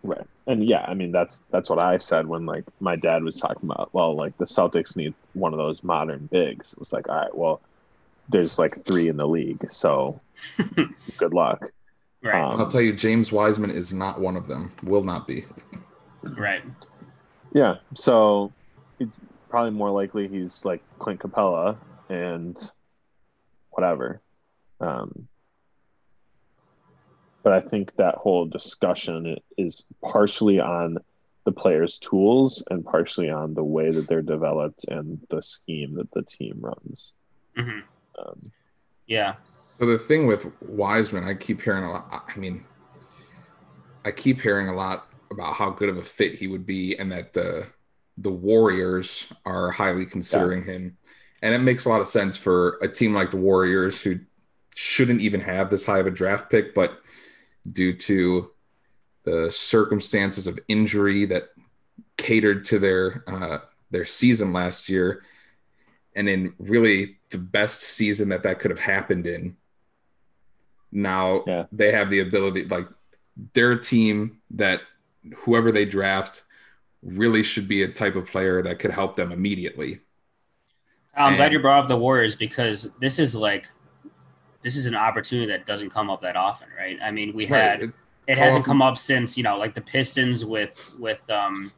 [0.04, 0.26] right.
[0.46, 3.70] And yeah, I mean that's that's what I said when like my dad was talking
[3.70, 3.94] about.
[3.94, 6.74] Well, like the Celtics need one of those modern bigs.
[6.74, 7.62] It was like, all right, well,
[8.30, 10.20] there's like three in the league, so
[11.18, 11.72] good luck.
[12.22, 12.42] Right.
[12.42, 14.72] Um, I'll tell you, James Wiseman is not one of them.
[14.84, 15.46] Will not be.
[16.24, 16.64] right.
[17.54, 18.52] Yeah, so
[19.00, 19.16] it's
[19.50, 21.78] probably more likely he's like Clint Capela
[22.10, 22.58] and
[23.70, 24.22] whatever.
[24.80, 25.28] Um,
[27.44, 30.98] but I think that whole discussion is partially on
[31.46, 36.10] the players' tools and partially on the way that they're developed and the scheme that
[36.12, 37.14] the team runs.
[37.56, 37.80] hmm
[38.18, 38.52] Um,
[39.08, 39.36] Yeah.
[39.80, 42.24] So the thing with Wiseman, I keep hearing a lot.
[42.34, 42.64] I mean,
[44.06, 47.12] I keep hearing a lot about how good of a fit he would be, and
[47.12, 47.68] that the
[48.18, 50.98] the Warriors are highly considering him.
[51.42, 54.20] And it makes a lot of sense for a team like the Warriors, who
[54.76, 57.00] shouldn't even have this high of a draft pick, but
[57.72, 58.52] due to
[59.24, 61.50] the circumstances of injury that
[62.18, 63.60] catered to their uh,
[63.92, 65.24] their season last year,
[66.16, 69.56] and in really the best season that that could have happened in.
[70.92, 71.66] Now Yeah.
[71.72, 72.88] they have the ability, like
[73.54, 74.82] they're a team that
[75.38, 76.44] whoever they draft
[77.02, 80.02] really should be a type of player that could help them immediately.
[81.16, 83.68] I'm glad you brought up the Warriors because this is like
[84.64, 86.98] this is an opportunity that doesn't come up that often, right?
[87.04, 87.92] I mean, we had Right.
[88.28, 91.72] it hasn't Um, come up since you know like the Pistons with with um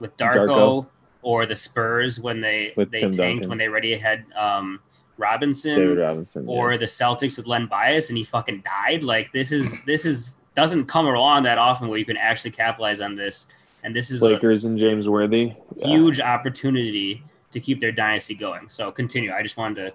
[0.00, 0.86] with Darko, Darko.
[1.22, 3.48] or the Spurs when they With they Tim tanked Duncan.
[3.48, 4.80] when they already had um
[5.16, 6.44] Robinson David Robinson.
[6.48, 6.54] yeah.
[6.54, 9.02] or the Celtics with Len Bias and he fucking died.
[9.02, 13.00] Like this is this is doesn't come along that often where you can actually capitalize
[13.00, 13.46] on this.
[13.84, 15.52] And this is a Lakers and James Worthy.
[15.76, 15.86] Yeah.
[15.88, 17.22] huge opportunity
[17.52, 18.68] to keep their dynasty going.
[18.68, 19.32] So continue.
[19.32, 19.94] I just wanted to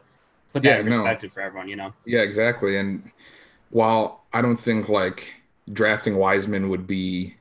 [0.54, 0.88] put that Yeah, in no.
[0.88, 1.94] perspective for everyone, you know.
[2.06, 2.78] Yeah, exactly.
[2.78, 3.12] And
[3.70, 5.34] while I don't think like
[5.72, 7.36] drafting Wiseman would be,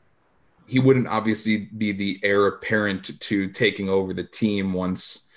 [0.67, 5.29] he wouldn't obviously be the heir apparent to taking over the team once,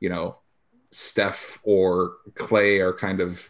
[0.00, 0.38] you know,
[0.92, 3.42] Steph or Clay are kind of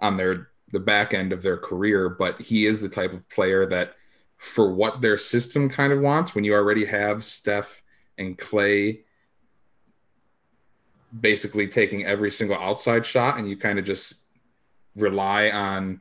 [0.00, 3.66] on their the back end of their career, but he is the type of player
[3.66, 3.94] that
[4.36, 7.82] for what their system kind of wants, when you already have Steph
[8.18, 9.04] and Clay
[11.20, 14.24] basically taking every single outside shot and you kind of just
[14.96, 16.00] rely on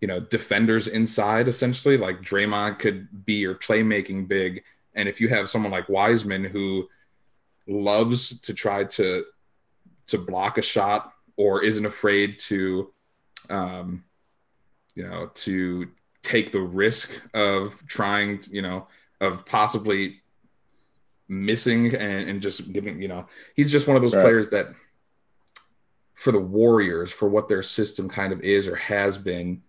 [0.00, 1.96] you know defenders inside essentially.
[1.96, 4.62] Like Draymond could be your playmaking big.
[4.94, 6.88] And if you have someone like Wiseman who
[7.66, 9.24] loves to try to
[10.06, 12.92] to block a shot or isn't afraid to
[13.50, 14.04] um
[14.94, 15.88] you know to
[16.22, 18.86] take the risk of trying you know
[19.20, 20.20] of possibly
[21.28, 24.22] missing and, and just giving you know he's just one of those Right.
[24.22, 24.68] players that
[26.14, 29.62] for the warriors for what their system kind of is or has been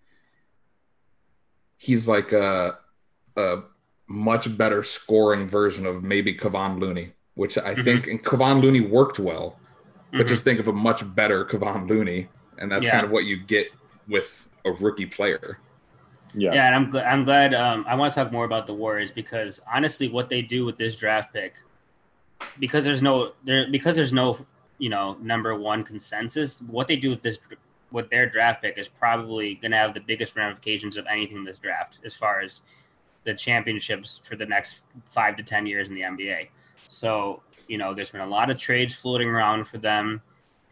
[1.78, 2.78] he's like a
[3.36, 3.58] a
[4.08, 7.84] much better scoring version of maybe Kevon Looney which I Mhm.
[7.84, 9.60] think and Kevon Looney worked well
[10.12, 10.28] but Mhm.
[10.30, 12.91] just think of a much better Kevon Looney and that's Yeah.
[12.93, 13.67] kind of what you get
[14.08, 15.60] with a rookie player
[16.33, 16.53] Yeah.
[16.53, 17.05] Yeah, and I'm glad.
[17.05, 17.53] I'm glad.
[17.53, 20.77] Um, I want to talk more about the Warriors because honestly, what they do with
[20.77, 21.55] this draft pick,
[22.59, 24.45] because there's no there because there's no
[24.77, 26.61] you know number one consensus.
[26.61, 27.39] What they do with this
[27.91, 31.43] with their draft pick is probably going to have the biggest ramifications of anything in
[31.43, 32.61] this draft as far as
[33.23, 36.49] the championships for the next five to ten years in the NBA.
[36.87, 40.21] So you know, there's been a lot of trades floating around for them.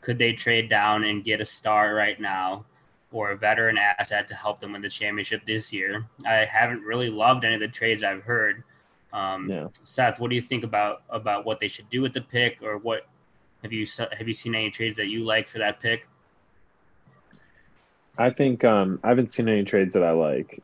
[0.01, 2.65] Could they trade down and get a star right now?
[3.11, 6.05] Or a veteran asset to help them win the championship this year.
[6.25, 8.63] I haven't really loved any of the trades I've heard.
[9.13, 9.67] Um, Yeah.
[9.83, 12.77] Seth, what do you think about about what they should do with the pick, or
[12.77, 13.07] what
[13.63, 13.85] have you
[14.17, 16.07] have you seen any trades that you like for that pick?
[18.17, 20.61] I think um, I haven't seen any trades that I like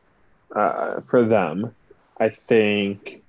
[0.54, 1.74] uh, for them.
[2.18, 3.22] I think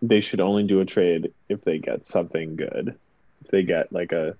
[0.00, 2.96] they should only do a trade if they get something good.
[3.44, 4.36] If they get like a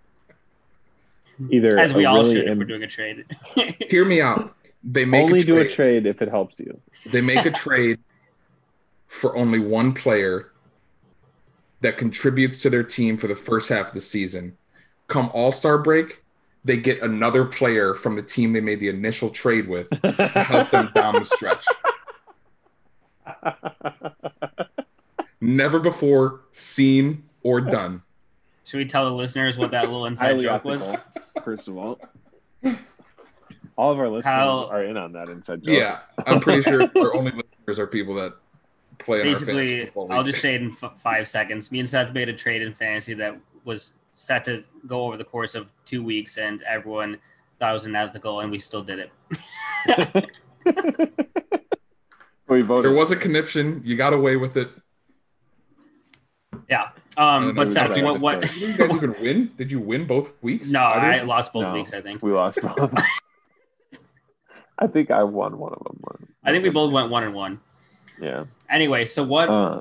[1.38, 1.48] Hmm.
[1.52, 3.24] either As we all really should if im- we're doing a trade.
[3.88, 5.70] hear me out they make only a do a trade.
[5.74, 6.80] trade if it helps you.
[7.10, 7.98] they make a trade
[9.06, 10.50] for only one player
[11.82, 14.56] that contributes to their team for the first half of the season.
[15.08, 16.22] Come All Star break,
[16.64, 20.12] they get another player from the team they made the initial trade with to
[20.44, 21.64] help them down the stretch.
[25.40, 28.02] Never before seen or done.
[28.64, 30.96] Should we tell the listeners what that little inside Highly joke was?
[31.44, 32.00] first of all.
[33.76, 35.74] All of our listeners Kyle- are in on that inside joke.
[35.74, 38.34] Yeah, I'm pretty sure our only listeners are people that
[38.98, 41.72] play in our fantasy Basically, football I'll just say it in f- five seconds.
[41.72, 45.24] Me and Seth made a trade in fantasy that was set to go over the
[45.24, 47.18] course of two weeks, and everyone
[47.58, 48.98] thought it was unethical, and we still did
[49.86, 50.30] it.
[52.48, 52.90] We voted.
[52.90, 53.80] There was a conniption.
[53.82, 54.68] You got away with it.
[56.68, 56.90] Yeah.
[57.16, 58.20] I Um, but Seth, voted you what?
[58.20, 59.50] what Did you guys even win?
[59.56, 60.70] Did you win both weeks?
[60.70, 61.06] no, Either?
[61.06, 61.72] I lost both No.
[61.74, 61.92] weeks.
[61.92, 62.22] I think.
[62.22, 62.94] We lost both.
[64.78, 66.28] I think I won one of them.
[66.44, 67.60] I think we both went one and one.
[68.20, 68.44] Yeah.
[68.68, 69.48] Anyway, so what?
[69.48, 69.80] Uh,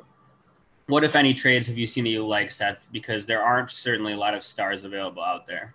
[0.87, 2.87] what if any trades have you seen that you like, Seth?
[2.91, 5.73] Because there aren't certainly a lot of stars available out there.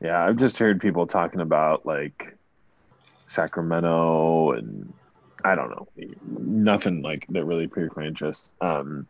[0.00, 2.36] yeah, I've just heard people talking about like
[3.26, 4.92] Sacramento and
[5.44, 5.88] I don't know,
[6.38, 8.50] nothing like that really piqued my interest.
[8.60, 9.06] Um,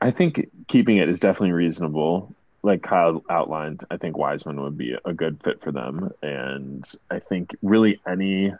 [0.00, 2.34] I think keeping it is definitely reasonable.
[2.62, 7.20] Like Kyle outlined, I think Wiseman would be a good fit for them, and I
[7.20, 8.52] think really any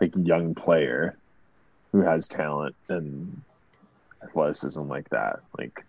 [0.00, 1.16] like young player
[1.92, 3.42] who has talent and
[4.22, 5.84] athleticism like that, like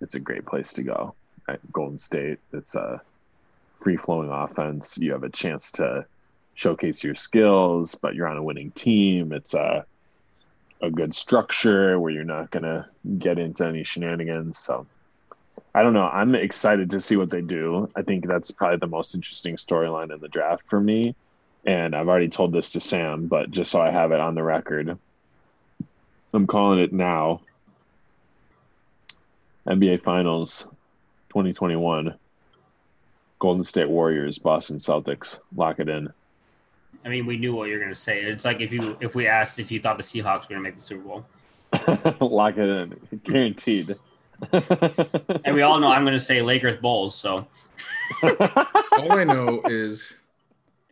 [0.00, 1.14] it's a great place to go.
[1.48, 3.00] At Golden State, it's a
[3.80, 4.98] free flowing offense.
[4.98, 6.04] You have a chance to
[6.54, 9.32] showcase your skills, but you're on a winning team.
[9.32, 9.86] It's a
[10.80, 12.88] a good structure where you're not gonna
[13.18, 14.58] get into any shenanigans.
[14.58, 14.86] So
[15.74, 16.08] I don't know.
[16.08, 17.90] I'm excited to see what they do.
[17.96, 21.14] I think that's probably the most interesting storyline in the draft for me.
[21.64, 24.42] And I've already told this to Sam, but just so I have it on the
[24.42, 24.96] record,
[26.32, 27.40] I'm calling it now.
[29.66, 30.66] NBA Finals
[31.30, 32.14] 2021.
[33.38, 35.40] Golden State Warriors, Boston Celtics.
[35.54, 36.12] Lock it in.
[37.08, 38.20] I mean, we knew what you were going to say.
[38.20, 40.60] It's like if you if we asked if you thought the Seahawks were going to
[40.60, 41.26] make the Super Bowl,
[42.20, 43.20] Lock it in.
[43.24, 43.96] Guaranteed.
[44.52, 47.14] and we all know I'm going to say Lakers Bulls.
[47.14, 47.46] So
[48.22, 50.16] All I know is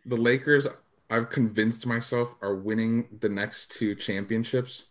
[0.07, 0.67] the Lakers.
[1.11, 4.85] I've convinced myself are winning the next two championships.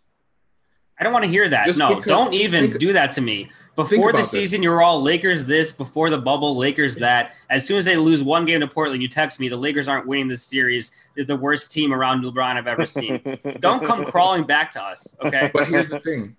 [0.99, 1.67] I don't want to hear that.
[1.67, 3.51] Just no, because- don't even think- do that to me.
[3.77, 4.31] Before the this.
[4.31, 5.71] season, you were all Lakers this.
[5.71, 7.35] Before the bubble, Lakers that.
[7.51, 10.07] As soon as they lose one game to Portland, you text me the Lakers aren't
[10.07, 10.93] winning this series.
[11.15, 13.21] They're the worst team around LeBron I've ever seen.
[13.61, 15.51] don't come crawling back to us, okay?
[15.53, 16.37] But here's the thing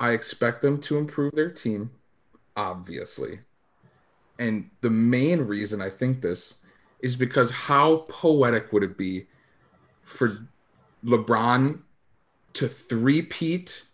[0.00, 1.92] I expect them to improve their team,
[2.56, 3.38] obviously.
[4.40, 6.56] And the main reason I think this
[7.00, 9.26] is because how poetic would it be
[10.02, 10.48] for
[11.04, 11.78] LeBron
[12.58, 13.84] to three-peat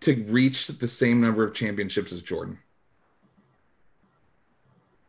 [0.00, 2.58] to reach the same number of championships as Jordan?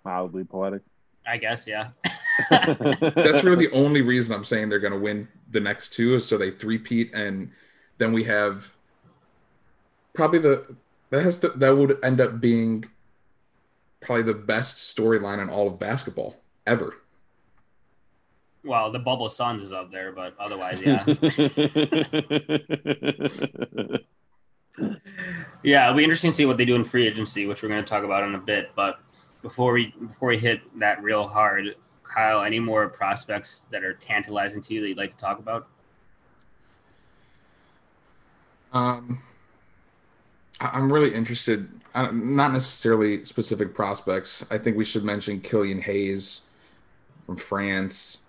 [0.04, 0.84] Mildly poetic.
[1.28, 1.90] I guess, yeah.
[2.52, 6.28] That's really the only reason I'm saying they're going to win the next two is
[6.28, 7.50] so they three-peat and
[7.98, 8.72] then we have
[10.14, 10.76] probably the
[11.10, 12.86] that has the, that would end up being
[14.02, 16.36] probably the best storyline in all of basketball
[16.68, 16.94] ever.
[18.66, 21.06] Well, the bubble Suns is up there, but otherwise, yeah.
[25.64, 27.84] Yeah, it'll be interesting to see what they do in free agency, which we're going
[27.84, 28.72] to talk about in a bit.
[28.76, 29.00] But
[29.42, 34.62] before we before we hit that real hard, Kyle, any more prospects that are tantalizing
[34.62, 35.68] to you that you'd like to talk about?
[38.74, 39.22] Um,
[40.60, 44.46] I- I'm really interested, uh, not necessarily specific prospects.
[44.52, 46.42] I think we should mention Killian Hayes
[47.26, 48.20] from France.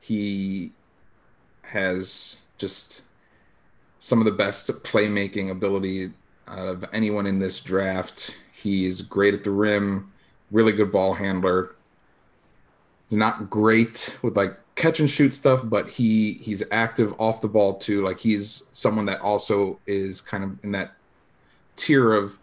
[0.00, 0.72] He
[1.62, 3.04] has just
[4.00, 6.12] some of the best playmaking ability
[6.48, 8.36] out of anyone in this draft.
[8.52, 10.12] He's great at the rim,
[10.50, 11.74] really good ball handler.
[13.08, 17.48] He's not great with like catch and shoot stuff, but he he's active off the
[17.48, 18.02] ball too.
[18.04, 20.92] Like he's someone that also is kind of in that
[21.76, 22.38] tier of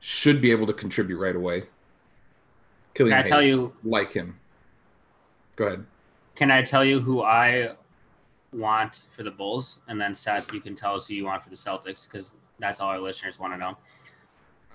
[0.00, 1.64] should be able to contribute right away.
[2.94, 3.72] Killian Can I tell you?
[3.84, 4.36] like him.
[5.56, 5.84] Go ahead.
[6.36, 7.72] Can I tell you who I
[8.52, 11.50] want for the Bulls, and then Seth, you can tell us who you want for
[11.50, 13.76] the Celtics because that's all our listeners want to know.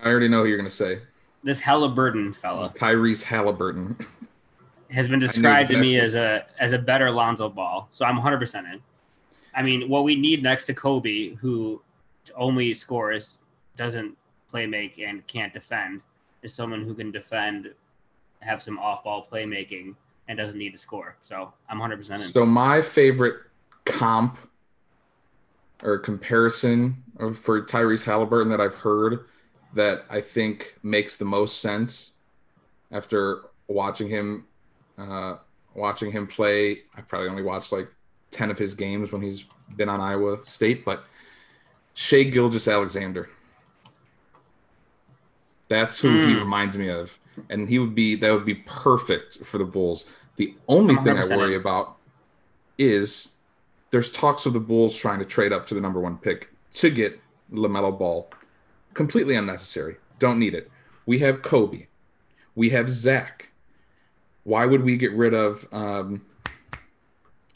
[0.00, 1.00] I already know who you're gonna say.
[1.42, 3.96] This Halliburton fella Tyrese Halliburton.
[4.90, 8.38] has been described to me as a as a better Lonzo Ball, so I'm 100
[8.38, 8.80] percent in.
[9.54, 11.82] I mean, what we need next to Coby, who
[12.34, 13.38] only scores,
[13.76, 14.16] doesn't
[14.48, 16.02] play make, and can't defend,
[16.42, 17.72] is someone who can defend,
[18.40, 19.94] have some off ball playmaking,
[20.32, 21.14] and doesn't need to score.
[21.20, 22.32] So I'm 100 percent in.
[22.32, 23.36] So my favorite
[23.84, 24.38] comp
[25.82, 29.26] or comparison of, for Tyrese Halliburton that I've heard
[29.74, 32.12] that I think makes the most sense
[32.90, 34.46] after watching him
[34.98, 35.36] uh,
[35.74, 36.78] watching him play.
[36.96, 37.88] I probably only watched like
[38.30, 39.44] ten of his games when he's
[39.76, 41.04] been on Iowa State, but
[41.94, 43.28] Shai Gilgeous-Alexander.
[45.68, 46.38] That's who he Hmm.
[46.40, 47.18] reminds me of,
[47.48, 50.14] and he would be that would be perfect for the Bulls.
[50.36, 51.96] The only thing I worry about
[52.78, 53.32] is
[53.90, 56.90] there's talks of the Bulls trying to trade up to the number one pick to
[56.90, 57.20] get
[57.52, 58.30] LaMelo Ball.
[58.94, 59.96] Completely unnecessary.
[60.18, 60.70] Don't need it.
[61.06, 61.86] We have Coby.
[62.54, 63.48] We have Zach.
[64.44, 66.22] Why would we get rid of um,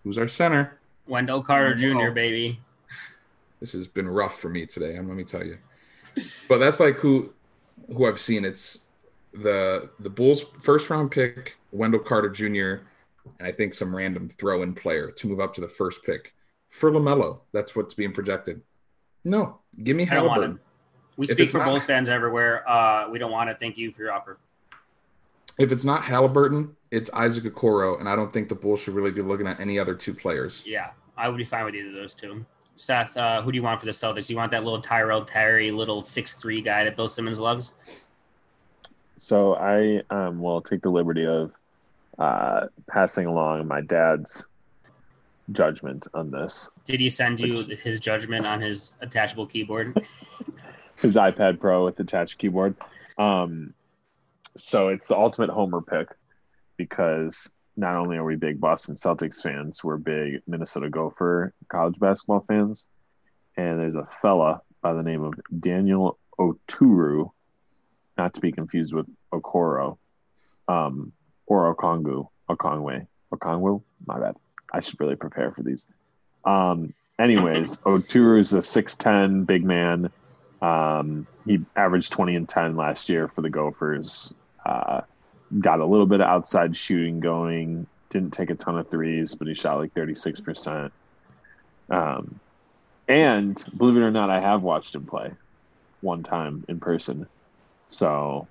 [0.04, 0.78] who's our center?
[1.06, 2.10] Wendell Carter Jr.
[2.10, 2.60] baby.
[3.60, 4.96] This has been rough for me today.
[4.96, 5.56] and Let me tell you.
[6.48, 7.32] But that's like who
[7.94, 8.44] who I've seen.
[8.44, 8.85] It's
[9.42, 12.84] the the Bulls first round pick, Wendell Carter Jr.,
[13.38, 16.34] and I think some random throw in player to move up to the first pick
[16.70, 17.40] for Lamelo.
[17.52, 18.62] That's what's being projected.
[19.24, 20.60] No, give me Halliburton.
[21.16, 22.68] We If speak for not- Bulls fans everywhere.
[22.68, 23.58] Uh, we don't want it.
[23.58, 24.38] Thank you for your offer.
[25.58, 29.10] If it's not Halliburton, it's Isaac Okoro, and I don't think the Bulls should really
[29.10, 30.62] be looking at any other two players.
[30.66, 32.44] Yeah, I would be fine with either of those two.
[32.76, 34.28] Seth, uh, who do you want for the Celtics?
[34.28, 37.72] You want that little Tyrell Terry, little six three guy that Bill Simmons loves?
[39.16, 41.52] So I um, will take the liberty of
[42.18, 44.46] uh, passing along my dad's
[45.52, 46.68] judgment on this.
[46.84, 49.96] Did he send you Which- his judgment on his attachable keyboard?
[50.98, 52.74] His iPad Pro with attached keyboard.
[53.18, 53.74] Um,
[54.56, 56.08] so it's the ultimate homer pick
[56.78, 62.46] because not only are we big Boston Celtics fans, we're big Minnesota Gopher college basketball
[62.48, 62.88] fans.
[63.58, 67.30] And there's a fella by the name of Daniel Oturu,
[68.18, 69.98] not to be confused with Okoro,
[70.68, 71.12] um,
[71.46, 73.82] or Okongu, Okongwe, Okongwu.
[74.06, 74.36] My bad.
[74.72, 75.86] I should really prepare for these.
[76.44, 80.10] Um, anyways, Oturu is a six ten big man.
[80.60, 84.32] Um, he averaged twenty and ten last year for the Gophers.
[84.64, 85.02] Uh,
[85.60, 87.86] got a little bit of outside shooting going.
[88.10, 90.92] Didn't take a ton of threes, but he shot like thirty six percent.
[91.88, 92.40] Um,
[93.08, 95.32] and believe it or not, I have watched him play
[96.00, 97.28] one time in person.
[97.88, 98.48] So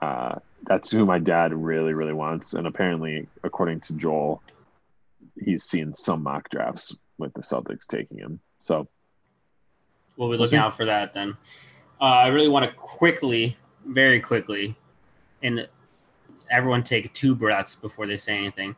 [0.00, 2.54] uh, that's who my dad really, really wants.
[2.54, 4.42] And apparently, according to Joel,
[5.42, 8.40] he's seen some mock drafts with the Celtics taking him.
[8.60, 8.88] So
[10.16, 11.36] We'll be looking out for that then.
[12.00, 14.76] Uh, I really want to quickly, very quickly,
[15.42, 15.68] and
[16.50, 18.76] everyone take two breaths before they say anything.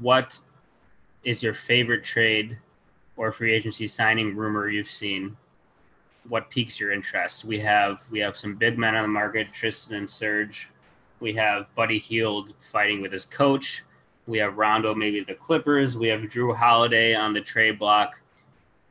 [0.00, 0.40] What
[1.22, 2.56] is your favorite trade
[3.16, 5.36] or free agency signing rumor you've seen?
[6.28, 7.44] What piques your interest?
[7.44, 10.68] We have we have some big men on the market, Tristan and Serge.
[11.18, 13.84] We have Buddy Hield fighting with his coach.
[14.26, 15.96] We have Rondo, maybe the Clippers.
[15.96, 18.20] We have Jrue Holiday on the trade block.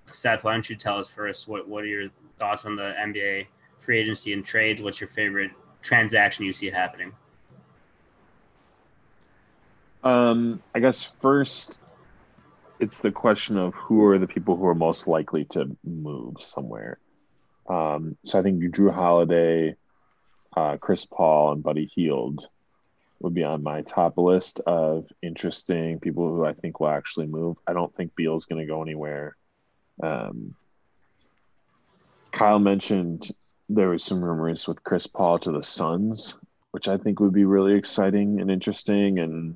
[0.06, 3.48] Seth, why don't you tell us first what, what are your thoughts on the NBA
[3.80, 4.82] free agency and trades?
[4.82, 5.52] What's your favorite
[5.82, 7.14] transaction you see happening?
[10.04, 11.82] Um, I guess first,
[12.80, 16.98] it's the question of who are the people who are most likely to move somewhere.
[17.70, 19.76] Um, so I think Jrue Holiday,
[20.56, 22.48] uh, Chris Paul, and Buddy Hield
[23.22, 27.58] would be on my top list of interesting people who I think will actually move.
[27.68, 29.36] I don't think Beal's going to go anywhere.
[30.02, 30.56] Um,
[32.32, 33.30] Kyle mentioned
[33.68, 36.38] there was some rumors with Chris Paul to the Suns,
[36.72, 39.56] which I think would be really exciting and interesting and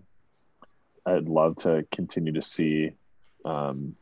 [1.05, 2.91] I'd love to continue to see
[3.45, 3.95] um,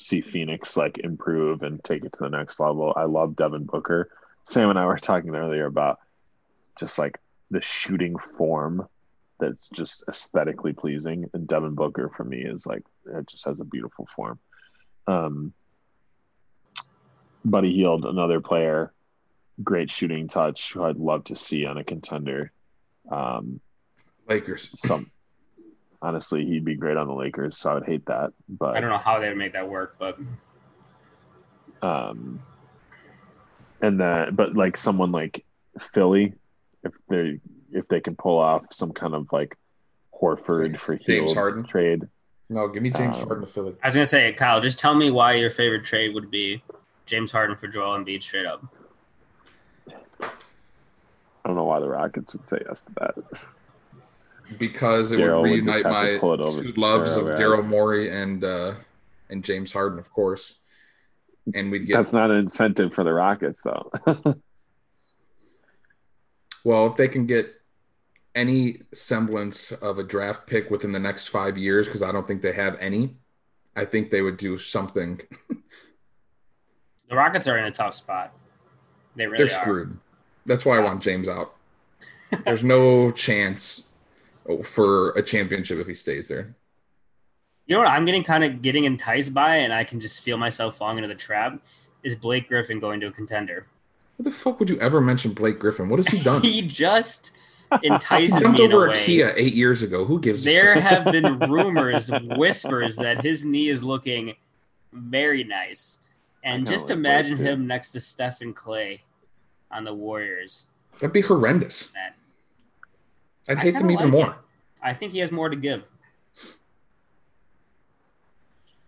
[0.00, 2.92] see Phoenix like improve and take it to the next level.
[2.96, 4.10] I love Devin Booker.
[4.44, 5.98] Sam and I were talking earlier about
[6.78, 7.18] just like
[7.50, 8.88] the shooting form
[9.38, 13.64] that's just aesthetically pleasing, and Devin Booker for me is like it just has a
[13.64, 14.38] beautiful form.
[15.06, 15.52] Um,
[17.44, 18.92] Buddy Hield, another player,
[19.62, 22.52] great shooting touch, who I'd love to see on a contender.
[23.10, 23.60] Um,
[24.28, 24.70] Lakers.
[24.76, 25.10] some
[26.02, 28.32] honestly he'd be great on the Lakers, so I would hate that.
[28.48, 30.18] But I don't know how they would make that work, but
[31.82, 32.40] um
[33.82, 35.44] and that, but like someone like
[35.78, 36.34] Philly,
[36.82, 37.40] if they
[37.72, 39.56] if they can pull off some kind of like
[40.14, 41.64] Horford for James Hield Harden?
[41.64, 42.02] trade.
[42.50, 43.76] No, give me James Um, Harden to Philly.
[43.82, 46.62] I was gonna say, Kyle, just tell me why your favorite trade would be
[47.06, 48.62] James Harden for Joel Embiid straight up.
[50.22, 53.14] I don't know why the Rockets would say yes to that.
[54.58, 57.66] Because it Daryl would would reunite have my pull it over- two loves of Daryl.
[57.66, 58.74] Morey and uh,
[59.28, 60.56] and James Harden, of course.
[61.54, 63.90] And we'd get That's not an incentive for the Rockets though.
[66.64, 67.46] well if they can get
[68.34, 72.42] any semblance of a draft pick within the next five years, because I don't think
[72.42, 73.16] they have any.
[73.74, 75.20] I think they would do something.
[77.08, 78.32] The Rockets are in a tough spot.
[79.16, 79.60] They really They're are.
[79.62, 79.98] screwed.
[80.46, 81.56] That's why I want James out.
[82.44, 83.88] There's no chance
[84.64, 86.54] for a championship if he stays there.
[87.66, 90.36] You know what I'm getting kind of getting enticed by, and I can just feel
[90.36, 91.60] myself falling into the trap.
[92.02, 93.66] Is Blake Griffin going to a contender?
[94.16, 95.88] What the fuck would you ever mention Blake Griffin?
[95.88, 96.42] What has he done?
[96.42, 97.32] He just
[97.80, 99.04] He entices jumped me in a over a way.
[99.04, 100.04] Kia eight years ago.
[100.04, 100.82] Who gives a There shit?
[100.82, 104.34] have been rumors, whispers that his knee is looking
[104.92, 105.98] very nice,
[106.42, 109.00] and just imagine him next to Stephen Klay
[109.70, 110.66] on the Warriors.
[110.94, 111.86] That'd be horrendous.
[111.92, 112.16] That
[113.48, 114.30] I'd hate them even like more.
[114.30, 114.36] it.
[114.82, 115.82] I think he has more to give.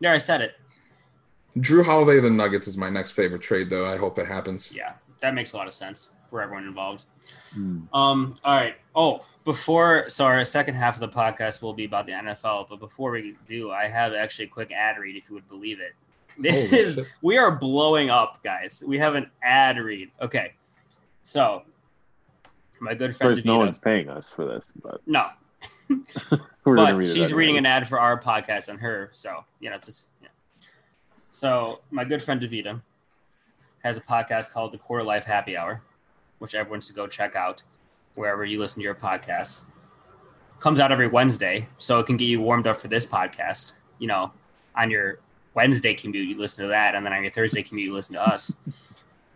[0.00, 0.54] There, I said it.
[1.58, 3.86] Jrue Holiday the Nuggets is my next favorite trade, though.
[3.90, 4.72] I hope it happens.
[4.74, 7.04] Yeah, that makes a lot of sense for everyone involved.
[7.52, 7.82] Hmm.
[7.92, 8.76] Um, all right.
[8.96, 13.10] Oh, before sorry, second half of the podcast will be about the NFL, but before
[13.10, 15.92] we do, I have actually a quick ad read if you would believe it.
[16.38, 17.06] This Holy is shit.
[17.20, 18.82] we are blowing up, guys.
[18.86, 20.10] We have an ad read.
[20.20, 20.54] Okay.
[21.22, 21.62] So
[22.82, 25.28] my good Of friend course, no one's paying us for this, but no,
[26.64, 29.10] but read she's reading an ad for our podcast on her.
[29.14, 30.28] So you know, it's just, yeah.
[31.30, 32.82] so my good friend Davita
[33.84, 35.82] has a podcast called the Quarter Life Happy Hour,
[36.40, 37.62] which everyone should go check out
[38.14, 39.64] wherever you listen to your podcasts.
[40.58, 43.74] Comes out every Wednesday, so it can get you warmed up for this podcast.
[44.00, 44.32] You know,
[44.74, 45.20] on your
[45.54, 48.28] Wednesday commute, you listen to that, and then on your Thursday commute, you listen to
[48.28, 48.56] us.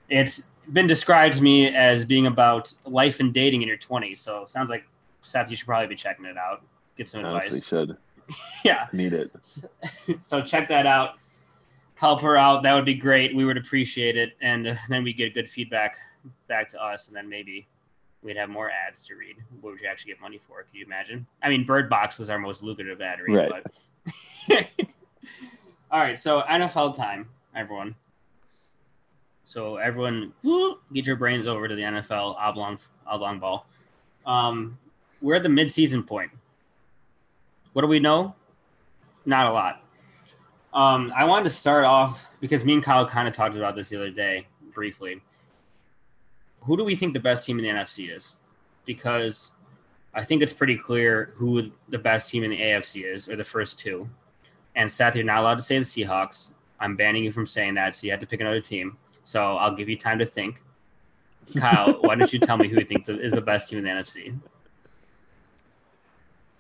[0.08, 4.18] It's been described to me as being about life and dating in your 20s.
[4.18, 4.84] So sounds like
[5.20, 6.62] Seth, you should probably be checking it out.
[6.96, 7.68] Get some Honestly, advice.
[7.68, 7.96] should
[8.64, 8.86] Yeah.
[8.92, 9.30] need it.
[10.20, 11.14] so check that out.
[11.94, 12.62] Help her out.
[12.62, 13.34] That would be great.
[13.34, 14.36] We would appreciate it.
[14.40, 15.96] And uh, then we get good feedback
[16.48, 17.08] back to us.
[17.08, 17.66] And then maybe
[18.22, 19.36] we'd have more ads to read.
[19.60, 20.62] What would you actually get money for?
[20.64, 21.26] Can you imagine?
[21.42, 23.50] I mean, Bird Box was our most lucrative ad read.
[23.50, 23.62] Right.
[24.48, 24.66] But...
[25.90, 26.18] All right.
[26.18, 27.94] So NFL time, everyone.
[29.46, 30.32] So everyone,
[30.92, 33.66] get your brains over to the NFL oblong oblong ball.
[34.26, 34.76] Um,
[35.22, 36.32] we're at the midseason point.
[37.72, 38.34] What do we know?
[39.24, 39.84] Not a lot.
[40.74, 43.88] Um, I wanted to start off because me and Kyle kind of talked about this
[43.88, 45.22] the other day briefly.
[46.62, 48.34] Who do we think the best team in the NFC is?
[48.84, 49.52] Because
[50.12, 53.44] I think it's pretty clear who the best team in the AFC is, or the
[53.44, 54.08] first two.
[54.74, 56.50] And Seth, you're not allowed to say the Seahawks.
[56.80, 58.98] I'm banning you from saying that, so you have to pick another team.
[59.26, 60.62] So I'll give you time to think.
[61.58, 63.84] Kyle, why don't you tell me who you think the, is the best team in
[63.84, 64.38] the NFC?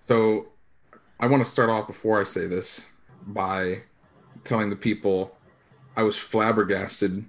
[0.08, 0.48] So
[1.20, 2.86] I want to start off before I say this
[3.28, 3.82] by
[4.42, 5.36] telling the people
[5.96, 7.24] I was flabbergasted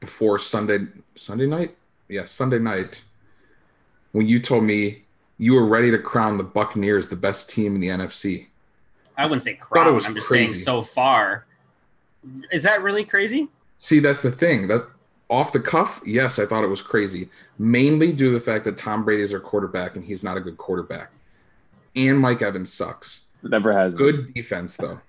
[0.00, 1.76] before Sunday Sunday night?
[2.08, 3.04] Yeah, Sunday night
[4.12, 5.04] when you told me
[5.36, 8.46] you were ready to crown the Buccaneers the best team in the NFC.
[9.18, 10.00] I wouldn't say crown.
[10.06, 11.44] I'm just saying so far.
[12.50, 13.48] Is that really crazy?
[13.76, 14.68] See, that's the thing.
[14.68, 14.86] That
[15.30, 17.28] off the cuff, yes, I thought it was crazy.
[17.58, 20.40] Mainly due to the fact that Tom Brady is our quarterback and he's not a
[20.40, 21.10] good quarterback.
[21.96, 23.24] And Mike Evans sucks.
[23.42, 23.94] Never has.
[23.94, 24.06] been.
[24.06, 25.00] Good defense though.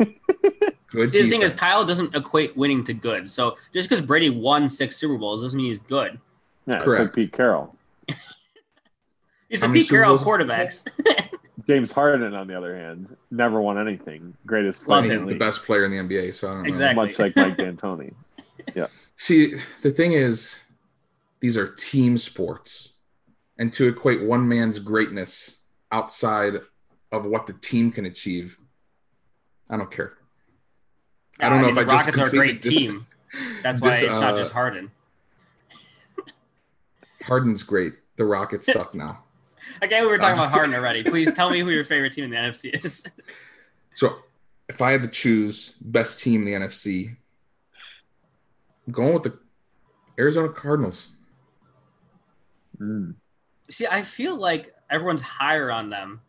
[0.87, 1.51] Good The thing is.
[1.53, 3.29] Kyle doesn't equate winning to good.
[3.29, 6.19] So just because Brady won six Super Bowls doesn't mean he's good.
[6.67, 7.01] Yeah, it's Correct.
[7.01, 7.75] like Pete Carroll.
[9.49, 10.87] He's How a many Pete Carroll Bowls- quarterbacks.
[11.67, 14.35] James Harden, on the other hand, never won anything.
[14.45, 16.63] Greatest Love player he's in the league, best player in the NBA, so I don't
[16.63, 16.69] know.
[16.69, 17.05] Exactly.
[17.05, 18.13] much like Mike D'Antoni.
[19.17, 20.61] See, the thing is,
[21.39, 22.93] these are team sports.
[23.57, 26.55] And to equate one man's greatness outside
[27.11, 28.57] of what the team can achieve,
[29.69, 30.13] I don't care.
[31.39, 33.07] I don't know mean, if the I just Rockets are a great dis- team.
[33.63, 34.91] That's why dis- it's not uh, just Harden.
[37.23, 37.93] Harden's great.
[38.17, 39.21] The Rockets suck now.
[39.83, 41.03] Okay, we were talking about Harden already.
[41.03, 43.03] Please tell me who your favorite team in the NFC is.
[43.95, 44.17] So
[44.69, 47.15] if I had to choose best team in the NFC,
[48.87, 49.37] I'm going with the
[50.19, 51.11] Arizona Cardinals.
[52.79, 53.15] Mm.
[53.69, 56.21] See, I feel like everyone's higher on them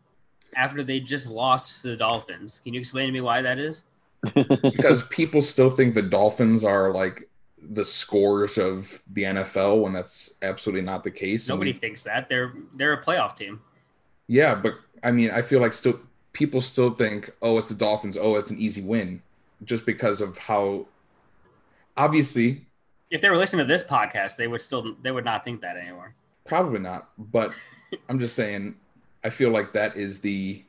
[0.55, 2.61] after they just lost to the Dolphins.
[2.65, 3.85] Can you explain to me why that is?
[4.63, 7.29] because people still think the Dolphins are like
[7.71, 11.49] the scores of the NFL when that's absolutely not the case.
[11.49, 12.29] And Nobody thinks that.
[12.29, 13.61] They're they're a playoff team.
[14.29, 16.01] yeah, but I mean, I feel like still
[16.33, 18.17] people still think, oh, it's the Dolphins.
[18.17, 19.23] Oh, it's an easy win,
[19.65, 20.87] just because of how
[21.97, 22.67] obviously
[23.11, 25.77] If they were listening to this podcast, they would still they would not think that
[25.77, 26.15] anymore.
[26.47, 27.11] probably not.
[27.19, 27.53] But
[28.09, 28.77] I'm just saying,
[29.25, 30.65] I feel like that is the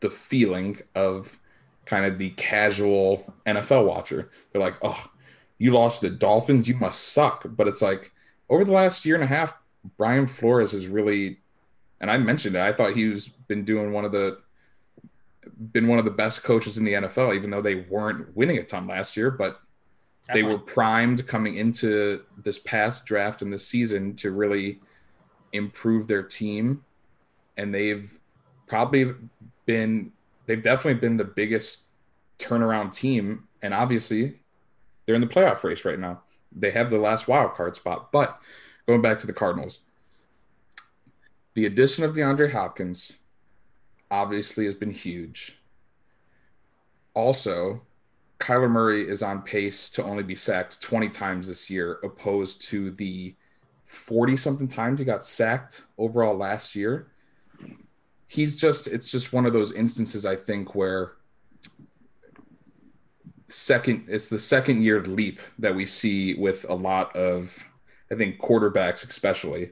[0.00, 1.38] the feeling of
[1.86, 4.30] kind of the casual NFL watcher.
[4.52, 5.04] They're like, oh,
[5.58, 7.44] you lost the Dolphins, you must suck.
[7.46, 8.12] But it's like
[8.50, 9.54] over the last year and a half,
[9.96, 11.40] Brian Flores is really,
[12.00, 12.62] and I mentioned it.
[12.62, 14.40] I thought he was been doing one of the
[15.72, 18.62] been one of the best coaches in the NFL, even though they weren't winning a
[18.64, 19.60] ton last year, but
[20.32, 24.80] they were primed coming into this past draft and this season to really
[25.52, 26.84] improve their team.
[27.56, 28.12] And they've
[28.66, 29.14] probably
[29.66, 30.12] been
[30.46, 31.84] they've definitely been the biggest
[32.38, 33.48] turnaround team.
[33.62, 34.38] And obviously
[35.06, 36.22] they're in the playoff race right now.
[36.52, 38.12] They have the last wild card spot.
[38.12, 38.38] But
[38.86, 39.80] going back to the cardinals
[41.58, 43.14] the addition of deandre hopkins
[44.12, 45.58] obviously has been huge.
[47.14, 47.82] Also
[48.40, 52.90] Kyler Murray is on pace to only be sacked 20 times this year, opposed to
[52.92, 53.34] the
[53.86, 57.10] 40 something times he got sacked overall last year.
[58.26, 61.14] He's just, it's just one of those instances, I think, where
[63.48, 67.64] second it's the second year leap that we see with a lot of
[68.10, 69.70] I think quarterbacks especially.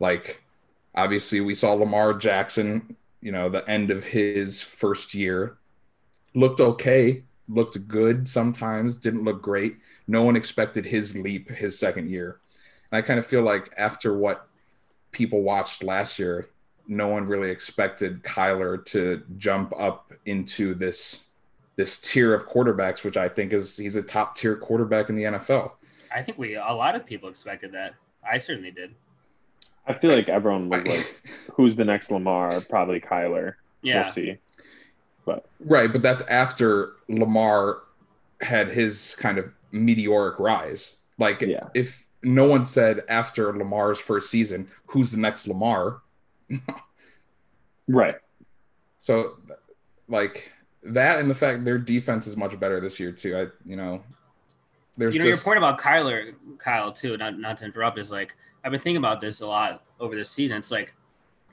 [0.00, 0.42] Like
[0.94, 5.58] obviously we saw Lamar Jackson, you know, the end of his first year
[6.34, 9.76] looked okay, looked good sometimes, didn't look great.
[10.06, 12.38] No one expected his leap his second year.
[12.90, 14.48] And I kind of feel like after what
[15.12, 16.48] people watched last year,
[16.86, 21.26] no one really expected Kyler to jump up into this
[21.76, 25.24] this tier of quarterbacks, which I think is he's a top tier quarterback in the
[25.24, 25.72] NFL.
[26.14, 27.94] I think we a lot of people expected that.
[28.28, 28.94] I certainly did.
[29.86, 31.20] I feel like everyone was like,
[31.54, 33.54] "Who's the next Lamar?" Probably Kyler.
[33.82, 34.02] Yeah.
[34.02, 34.38] We'll see.
[35.28, 37.82] But Right, but that's after Lamar
[38.40, 40.96] had his kind of meteoric rise.
[41.18, 41.68] Like Yeah.
[41.74, 46.00] if no one said after Lamar's first season, who's the next Lamar?
[47.88, 48.14] right,
[48.96, 49.34] So
[50.08, 50.50] like
[50.82, 53.36] that and the fact their defense is much better this year too.
[53.36, 54.02] I you know
[54.96, 57.18] there's you know just your point about Kyler, Kyle too.
[57.18, 60.30] Not not to interrupt is like I've been thinking about this a lot over this
[60.30, 60.56] season.
[60.56, 60.94] It's like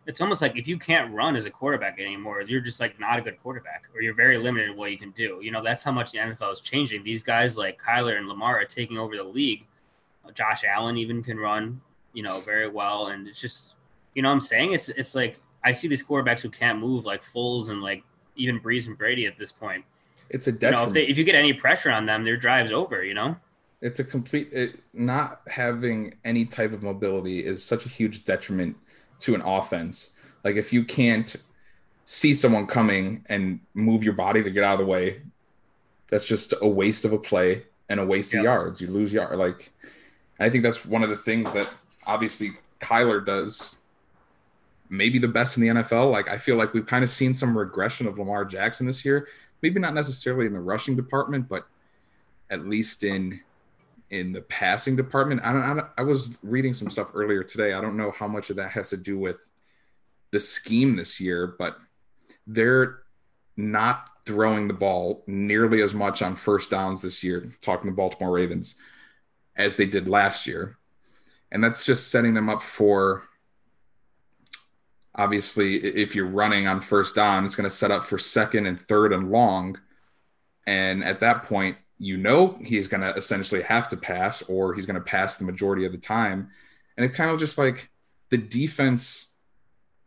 [0.08, 3.18] it's almost like if you can't run as a quarterback anymore, you're just like not
[3.20, 5.40] a good quarterback, or you're very limited in what you can do.
[5.42, 7.04] You know that's how much the NFL is changing.
[7.04, 9.66] These guys like Kyler and Lamar are taking over the league.
[10.34, 11.82] Josh Allen even can run,
[12.14, 13.76] you know, very well, and it's just
[14.14, 17.06] you know what I'm saying it's it's like I see these quarterbacks who can't move
[17.06, 18.04] like Foles and like
[18.36, 19.84] even Brees and Brady at this point.
[20.30, 20.88] it's a You know, detriment.
[20.90, 23.04] if, they, if you get any pressure on them, their drive's over.
[23.04, 23.36] You know.
[23.82, 28.76] it's a complete it, not having any type of mobility is such a huge detriment
[29.20, 30.12] to an offense.
[30.44, 31.36] Like if you can't
[32.06, 35.22] see someone coming and move your body to get out of the way
[36.08, 38.40] that's just a waste of a play and a waste Yeah.
[38.42, 38.80] of yards.
[38.82, 39.72] You lose yard like
[40.40, 41.68] i think that's one of the things that
[42.06, 43.78] obviously kyler does
[44.90, 47.58] maybe the best in the nfl like i feel like we've kind of seen some
[47.58, 49.28] regression of lamar jackson this year.
[49.64, 51.66] Maybe not necessarily in the rushing department but
[52.52, 53.40] at least in
[54.20, 55.42] in the passing department.
[55.44, 55.88] I don't, I don't.
[55.98, 57.74] I was reading some stuff earlier today.
[57.74, 59.50] I don't know how much of that has to do with
[60.32, 61.78] the scheme this year, but
[62.48, 63.00] they're
[63.58, 67.46] not throwing the ball nearly as much on first downs this year.
[67.62, 68.76] Talking the Baltimore Ravens
[69.56, 70.78] as they did last year,
[71.52, 73.24] and that's just setting them up for.
[75.18, 78.78] Obviously, if you're running on first down, it's going to set up for second and
[78.82, 79.78] third and long.
[80.68, 84.86] And at that point, you know he's going to essentially have to pass or he's
[84.86, 86.50] going to pass the majority of the time.
[86.98, 87.90] And it's kind of just like
[88.30, 89.36] the defense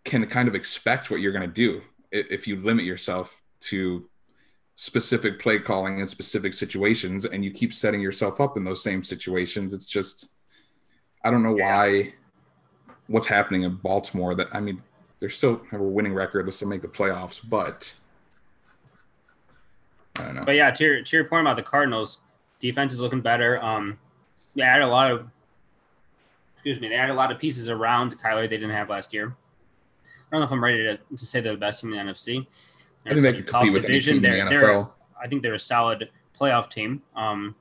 [0.04, 1.80] can kind of expect what you're going to do
[2.10, 4.08] if you limit yourself to
[4.74, 9.02] specific play calling in specific situations and you keep setting yourself up in those same
[9.02, 9.74] situations.
[9.74, 10.34] It's just,
[11.24, 11.76] I don't know Yeah.
[11.76, 12.14] why,
[13.08, 14.82] what's happening in Baltimore that, I mean,
[15.20, 16.46] they're still have a winning record.
[16.46, 17.92] They'll still make the playoffs, but
[20.18, 20.44] I don't know.
[20.44, 22.18] But yeah, to your, to your point about the Cardinals,
[22.60, 23.62] defense is looking better.
[23.64, 23.98] Um,
[24.54, 25.26] they added a lot of,
[26.54, 29.34] excuse me, they added a lot of pieces around Kyler they didn't have last year.
[30.04, 32.12] I don't know if I'm ready to, to say they're the best team in the
[32.12, 32.46] NFC.
[33.06, 34.50] I think they could compete with any team in the They're- NFL.
[34.60, 34.86] they're-
[35.20, 37.02] I think they're a solid playoff team.
[37.16, 37.56] Um,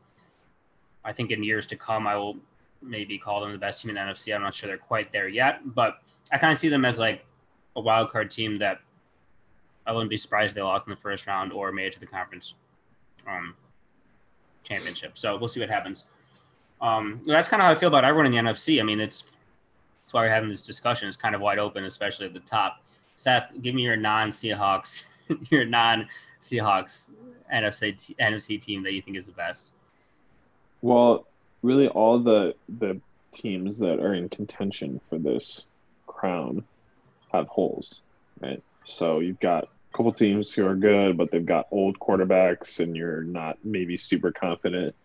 [1.04, 2.38] I think in years to come, I will
[2.84, 4.36] maybe call them the best team in the NFC.
[4.36, 6.00] I'm not sure they're quite there yet, but
[6.32, 7.26] I kind of see them as like
[7.76, 8.80] a wild card team that
[9.88, 12.00] I wouldn't be surprised if they lost in the first round or made it to
[12.00, 12.56] the conference
[13.28, 13.56] um,
[14.64, 15.18] championship.
[15.18, 16.06] So we'll see what happens.
[16.82, 18.80] Um, that's kind of how I feel about everyone in the NFC.
[18.80, 19.24] I mean, it's
[20.04, 21.08] that's why we're having this discussion.
[21.08, 22.84] It's kind of wide open, especially at the top.
[23.16, 25.04] Seth, give me your non-Seahawks,
[25.50, 27.10] your non-Seahawks
[27.54, 29.72] NFC NFC team that you think is the best.
[30.82, 31.26] Well,
[31.62, 33.00] really, all the the
[33.32, 35.66] teams that are in contention for this
[36.06, 36.64] crown
[37.32, 38.02] have holes,
[38.40, 38.62] right?
[38.86, 43.24] So you've got couple teams who are good, but they've got old quarterbacks, and you're
[43.24, 44.96] not maybe super confident,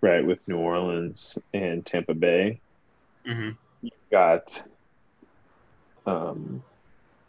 [0.00, 0.26] right?
[0.26, 2.62] With New Orleans and Tampa Bay,
[3.26, 3.50] hmm
[3.82, 4.62] you've got
[6.06, 6.64] um,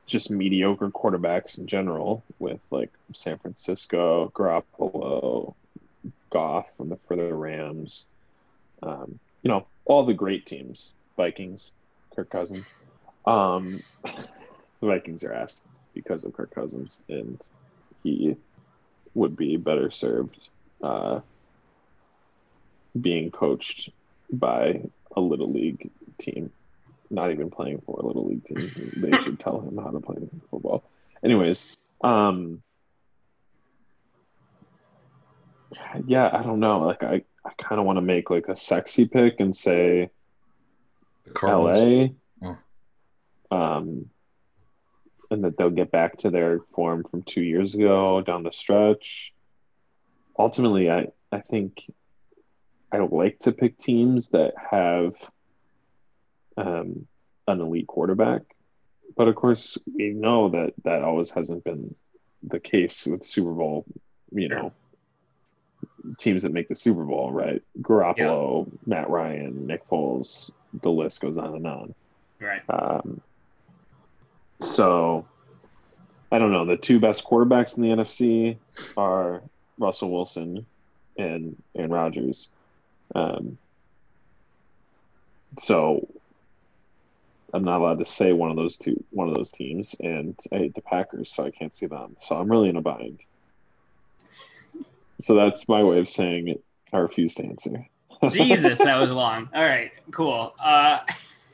[0.07, 5.55] just mediocre quarterbacks in general, with like San Francisco, Garoppolo,
[6.31, 8.07] Goff from the for the Rams.
[8.81, 11.73] Um, you know, all the great teams, Vikings,
[12.15, 12.73] Kirk Cousins.
[13.25, 15.63] Um, the Vikings are asked
[16.01, 17.39] because of Kirk Cousins, and
[18.03, 18.35] he
[19.13, 20.49] would be better served
[20.81, 21.19] uh,
[22.99, 23.89] being coached
[24.31, 24.81] by
[25.15, 26.51] a little league team,
[27.09, 28.69] not even playing for a little league team.
[28.97, 30.17] They should tell him how to play
[30.49, 30.83] football.
[31.23, 32.61] Anyways, um,
[36.05, 36.79] yeah, I don't know.
[36.79, 40.09] Like, I, I kind of want to make like a sexy pick and say
[41.25, 42.13] The Cardinals.
[42.41, 42.55] LA.
[43.51, 44.09] Um,
[45.31, 49.33] and that they'll get back to their form from two years ago down the stretch.
[50.37, 51.85] ultimately, I I think
[52.91, 55.15] I don't like to pick teams that have
[56.57, 57.07] um,
[57.47, 58.41] an elite quarterback,
[59.15, 61.95] but of course, we know that that always hasn't been
[62.43, 63.85] the case with Super Bowl.
[64.31, 64.73] You know,
[66.17, 67.61] teams that make the Super Bowl, right?
[67.81, 68.77] Garoppolo, yeah.
[68.85, 70.51] Matt Ryan, Nick Foles.
[70.81, 71.95] The list goes on and on.
[72.39, 72.61] Right.
[72.69, 73.21] Um,
[74.61, 75.25] so
[76.31, 76.65] I don't know.
[76.65, 78.57] The two best quarterbacks in the NFC
[78.95, 79.41] are
[79.77, 80.65] Russell Wilson
[81.17, 82.49] and Aaron Rodgers.
[83.15, 83.57] Um,
[85.57, 86.07] so
[87.53, 90.57] I'm not allowed to say one of those two, one of those teams, and I
[90.57, 92.15] hate the Packers, so I can't see them.
[92.19, 93.21] So I'm really in a bind.
[95.21, 96.59] So that's my way of saying
[96.93, 97.87] I refuse to answer.
[98.29, 99.49] Jesus, that was long.
[99.53, 100.53] All right, cool.
[100.59, 100.99] Uh,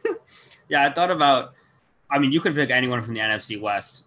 [0.69, 1.53] yeah, I thought about.
[2.09, 4.03] I mean, you could pick anyone from the NFC West,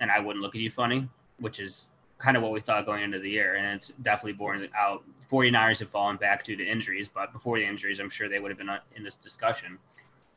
[0.00, 1.08] and I wouldn't look at you funny,
[1.38, 1.88] which is
[2.18, 5.02] kind of what we thought going into the year, and it's definitely borne out.
[5.30, 8.50] 49ers have fallen back due to injuries, but before the injuries, I'm sure they would
[8.50, 9.78] have been in this discussion.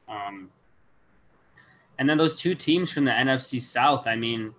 [0.08, 0.50] Um,
[2.00, 4.54] and then those two teams from the NFC South, I mean,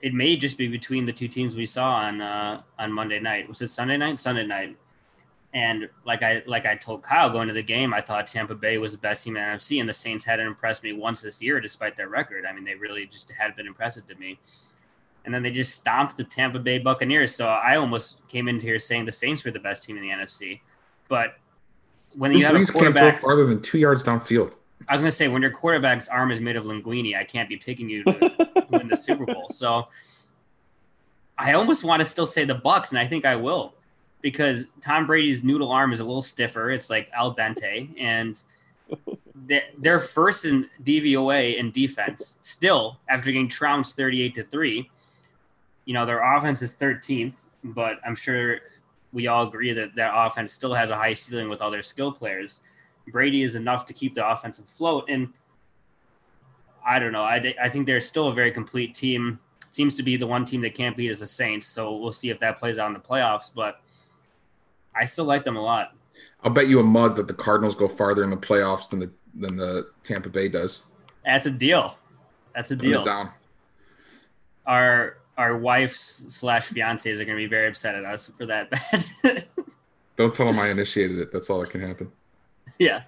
[0.00, 3.48] it may just be between the two teams we saw on uh, on Monday night.
[3.48, 4.20] Was it Sunday night?
[4.20, 4.76] Sunday night.
[5.54, 8.78] And like I like I told Kyle going to the game, I thought Tampa Bay
[8.78, 11.40] was the best team in the NFC, and the Saints hadn't impressed me once this
[11.42, 12.44] year, despite their record.
[12.44, 14.38] I mean, they really just had been impressive to me
[15.28, 17.34] and then they just stomped the Tampa Bay Buccaneers.
[17.34, 20.08] So I almost came into here saying the Saints were the best team in the
[20.08, 20.60] NFC.
[21.06, 21.36] But
[22.14, 24.54] when you have a quarterback can't farther than two yards downfield,
[24.88, 27.46] I was going to say when your quarterback's arm is made of linguine, I can't
[27.46, 29.48] be picking you to win the Super Bowl.
[29.50, 29.88] So
[31.36, 33.74] I almost want to still say the Bucks, and I think I will
[34.20, 36.70] because Tom Brady's noodle arm is a little stiffer.
[36.70, 38.42] It's like al dente, and
[39.78, 44.90] they're first in DVOA in defense still after getting trounced 38 to 3
[45.88, 48.60] you know, their offense is 13th, but I'm sure
[49.14, 52.12] we all agree that that offense still has a high ceiling with all their skill
[52.12, 52.60] players.
[53.10, 55.06] Brady is enough to keep the offense afloat.
[55.08, 55.32] And
[56.86, 57.24] I don't know.
[57.24, 59.38] I, th- I think they're still a very complete team.
[59.70, 61.66] Seems to be the one team that can't beat is the Saints.
[61.66, 63.50] So we'll see if that plays out in the playoffs.
[63.54, 63.80] But
[64.98, 65.94] I still like them a lot.
[66.42, 69.10] I'll bet you a mug that the Cardinals go farther in the playoffs than the
[69.34, 70.84] than the Tampa Bay does.
[71.24, 71.96] That's a deal.
[72.54, 73.04] That's a deal.
[73.04, 73.30] Down.
[74.66, 78.70] Our our wives slash fiancés are going to be very upset at us for that
[78.70, 79.44] bet.
[80.16, 81.32] Don't tell them I initiated it.
[81.32, 82.10] That's all that can happen.
[82.78, 83.02] Yeah.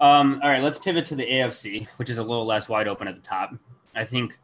[0.00, 3.08] Um, all right, let's pivot to the AFC, which is a little less wide open
[3.08, 3.54] at the top.
[3.96, 4.38] I think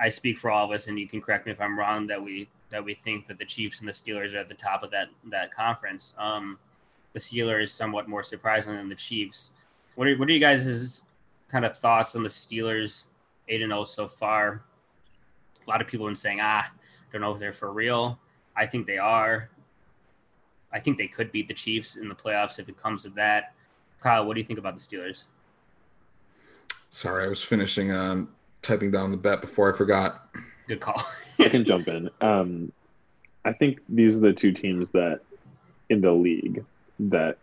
[0.00, 2.06] I speak for all of us, and you can correct me if I'm wrong.
[2.06, 4.82] That we that we think that the Chiefs and the Steelers are at the top
[4.82, 6.14] of that that conference.
[6.18, 6.58] Um,
[7.12, 9.50] the Steelers somewhat more surprising than the Chiefs.
[9.94, 11.02] What are what are you guys'
[11.48, 13.04] kind of thoughts on the Steelers
[13.48, 14.62] eight and zero oh so far?
[15.68, 16.70] a lot of people have been saying, ah,
[17.12, 18.18] don't know if they're for real.
[18.56, 19.50] I think they are.
[20.72, 23.54] I think they could beat the Chiefs in the playoffs if it comes to that.
[24.00, 25.26] Kyle, what do you think about the Steelers?
[26.88, 28.30] Sorry, I was finishing um,
[28.62, 30.28] typing down the bet before I forgot.
[30.66, 31.02] Good call.
[31.38, 32.10] I can jump in.
[32.20, 32.72] Um,
[33.44, 35.20] I think these are the two teams that
[35.88, 36.64] in the league
[36.98, 37.38] that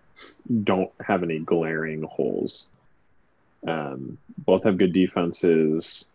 [0.64, 2.68] don't have any glaring holes.
[3.68, 6.06] Um, both have good defenses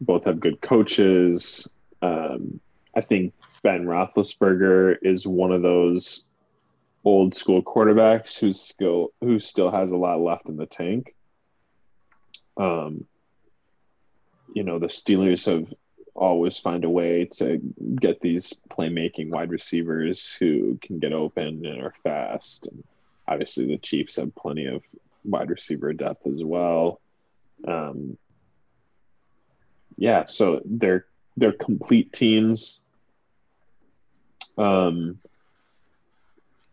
[0.00, 1.68] both have good coaches.
[2.02, 2.60] Um,
[2.94, 6.24] I think Ben Roethlisberger is one of those
[7.04, 11.14] old school quarterbacks who's still who still has a lot left in the tank.
[12.56, 13.06] Um,
[14.54, 15.72] you know, the Steelers have
[16.14, 17.60] always find a way to
[18.00, 22.66] get these playmaking wide receivers who can get open and are fast.
[22.66, 22.82] And
[23.26, 24.82] obviously, the Chiefs have plenty of
[25.24, 27.00] wide receiver depth as well.
[27.66, 28.16] Um,
[29.96, 32.80] yeah, so they're they're complete teams.
[34.56, 35.20] Um,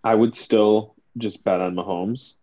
[0.03, 2.33] I would still just bet on Mahomes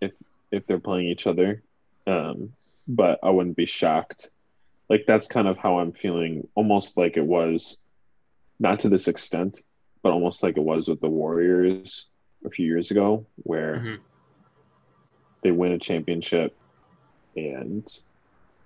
[0.00, 0.12] if
[0.50, 1.62] if they're playing each other,
[2.06, 2.52] um,
[2.86, 4.30] but I wouldn't be shocked.
[4.88, 7.76] Like that's kind of how I'm feeling, almost like it was,
[8.58, 9.62] not to this extent,
[10.02, 12.08] but almost like it was with the Warriors
[12.44, 13.94] a few years ago, where mm-hmm.
[15.42, 16.56] they win a championship
[17.36, 17.86] and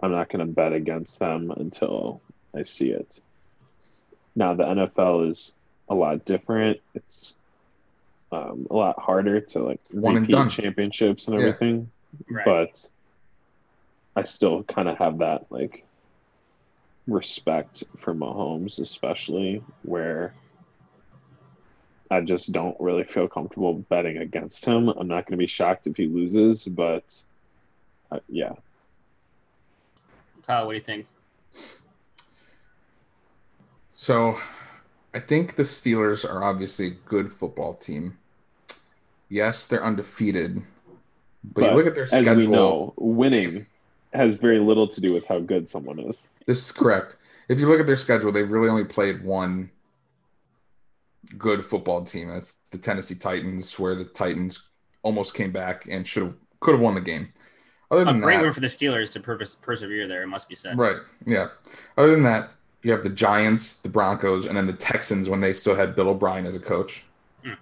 [0.03, 2.21] I'm not going to bet against them until
[2.55, 3.21] I see it.
[4.35, 5.55] Now the NFL is
[5.89, 6.81] a lot different.
[6.95, 7.37] It's
[8.33, 11.91] um, a lot harder to like one and done championships and everything,
[12.31, 12.37] yeah.
[12.39, 12.45] right.
[12.45, 12.89] but
[14.17, 15.85] I still kind of have that like
[17.07, 20.35] respect for Mahomes, especially where
[22.11, 24.89] I just don't really feel comfortable betting against him.
[24.89, 27.23] I'm not going to be shocked if he loses, but
[28.11, 28.53] uh, yeah,
[30.47, 31.07] Kyle, what do you think?
[33.95, 34.37] So,
[35.15, 38.19] I think the Steelers are obviously a good football team.
[39.29, 40.63] Yes, they're undefeated,
[41.45, 43.67] but, you look at their as we know, winning
[44.13, 46.29] has very little to do with how good someone is.
[46.47, 47.17] This is correct.
[47.49, 49.71] If you look at their schedule, they've really only played one
[51.39, 52.29] good football team.
[52.29, 54.69] That's the Tennessee Titans, where the Titans
[55.03, 57.33] almost came back and should have could have won the game.
[57.91, 60.49] Other A than great that, win for the Steelers to pers- persevere there, it must
[60.49, 60.79] be said.
[60.79, 60.97] Right.
[61.27, 61.49] Yeah.
[61.99, 62.51] Other than that,
[62.83, 66.09] you have the Giants, the Broncos, and then the Texans when they still had Bill
[66.09, 67.05] O'Brien as a coach.
[67.45, 67.55] Hmm.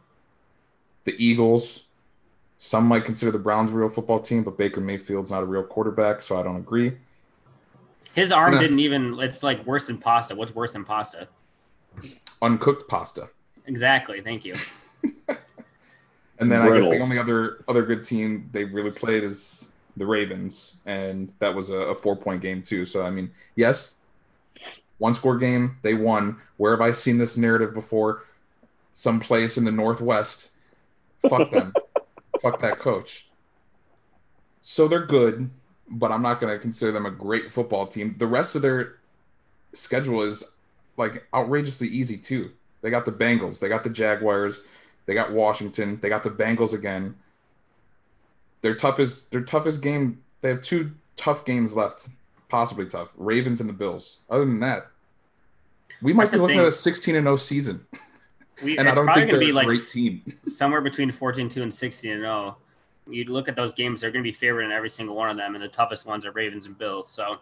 [1.05, 1.87] The Eagles.
[2.59, 5.63] Some might consider the Browns a real football team, but Baker Mayfield's not a real
[5.63, 6.93] quarterback, so I don't agree.
[8.15, 8.61] His arm Nah.
[8.61, 9.19] didn't even.
[9.21, 10.35] It's like worse than pasta.
[10.35, 11.29] What's worse than pasta?
[12.43, 13.31] Uncooked pasta.
[13.67, 14.21] Exactly.
[14.21, 14.55] Thank you.
[16.41, 20.07] And then I guess the only other other good team they really played is the
[20.07, 22.87] Ravens, and that was a, a four point game too.
[22.87, 23.97] So I mean, yes,
[24.97, 26.39] one score game, they won.
[26.57, 28.25] Where have I seen this narrative before?
[28.95, 30.53] Someplace in the Northwest.
[31.29, 31.75] Fuck them.
[32.41, 33.29] Fuck that coach.
[34.63, 35.51] So they're good,
[35.91, 38.15] but I'm not going to consider them a great football team.
[38.19, 38.97] The rest of their
[39.73, 40.45] schedule is
[40.97, 42.51] like outrageously easy too.
[42.83, 44.63] They got the Bengals, they got the Jaguars,
[45.07, 47.15] they got Washington, they got the Bengals again.
[48.63, 52.09] Their toughest their toughest game, they have two tough games left,
[52.49, 53.13] possibly tough.
[53.17, 54.19] Ravens and the Bills.
[54.31, 54.89] Other than that,
[56.03, 56.67] we might That's be looking thing.
[56.67, 57.87] at a 16 and 0 season.
[58.63, 60.23] We, And I don't probably think going they're to be a like great team.
[60.45, 62.57] somewhere between 14 2 and 16 and 0.
[63.13, 65.37] You look at those games, they're going to be favored in every single one of
[65.37, 67.09] them, and the toughest ones are Ravens and Bills.
[67.11, 67.39] So,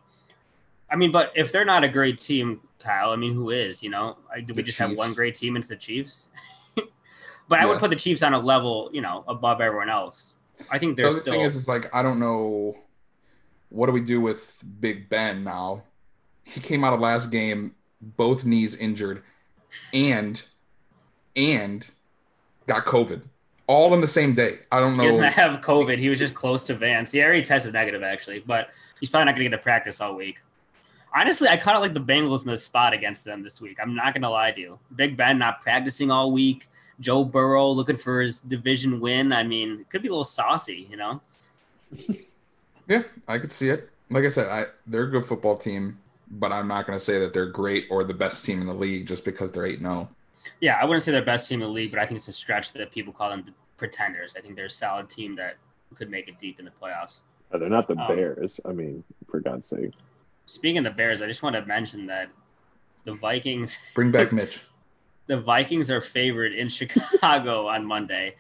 [0.90, 3.82] I mean, but if they're not a great team, Kyle, I mean, who is?
[3.82, 6.28] You know, I, do we The just have one great team into the Chiefs?
[7.48, 10.34] but I would put the Chiefs on a level, you know, above everyone else.
[10.70, 11.32] I think The they're still.
[11.34, 12.74] thing is, is like I don't know
[13.68, 15.84] what do we do with Big Ben now.
[16.42, 19.22] He came out of last game, both knees injured,
[19.92, 20.42] and
[21.36, 21.88] and
[22.66, 23.24] got COVID,
[23.68, 24.58] all on the same day.
[24.72, 25.04] I don't know.
[25.04, 25.98] He doesn't have COVID.
[25.98, 27.12] He was just close to Vance.
[27.12, 30.16] He already tested negative actually, but he's probably not going to get to practice all
[30.16, 30.40] week.
[31.14, 33.78] Honestly, I kind of like the Bengals in the spot against them this week.
[33.80, 34.78] I'm not going to lie to you.
[34.96, 36.68] Big Ben not practicing all week.
[37.00, 39.32] Joe Burrow looking for his division win.
[39.32, 41.20] I mean, it could be a little saucy, you know.
[42.88, 43.88] yeah, I could see it.
[44.10, 45.98] Like I said, I, they're a good football team,
[46.30, 48.74] but I'm not going to say that they're great or the best team in the
[48.74, 50.08] league just because they're 8 0.
[50.60, 52.32] Yeah, I wouldn't say they're best team in the league, but I think it's a
[52.32, 54.34] stretch that people call them the pretenders.
[54.36, 55.56] I think they're a solid team that
[55.94, 57.22] could make it deep in the playoffs.
[57.52, 58.60] Uh, They're not the Um, Bears.
[58.64, 59.92] I mean, for God's sake.
[60.46, 62.28] Speaking of the Bears, I just want to mention that
[63.04, 64.62] the Vikings Bring back Mitch.
[65.26, 68.34] the Vikings are favored in Chicago on Monday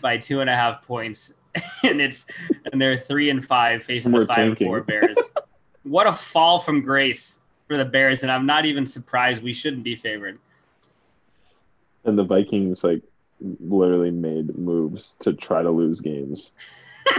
[0.00, 1.34] by two and a half points,
[1.84, 2.26] and it's
[2.72, 5.18] and they're three and five facing We're the five and four Bears.
[5.82, 9.82] what a fall from grace for the Bears, and I'm not even surprised we shouldn't
[9.84, 10.38] be favored.
[12.06, 13.02] And the Vikings like
[13.40, 16.52] literally made moves to try to lose games.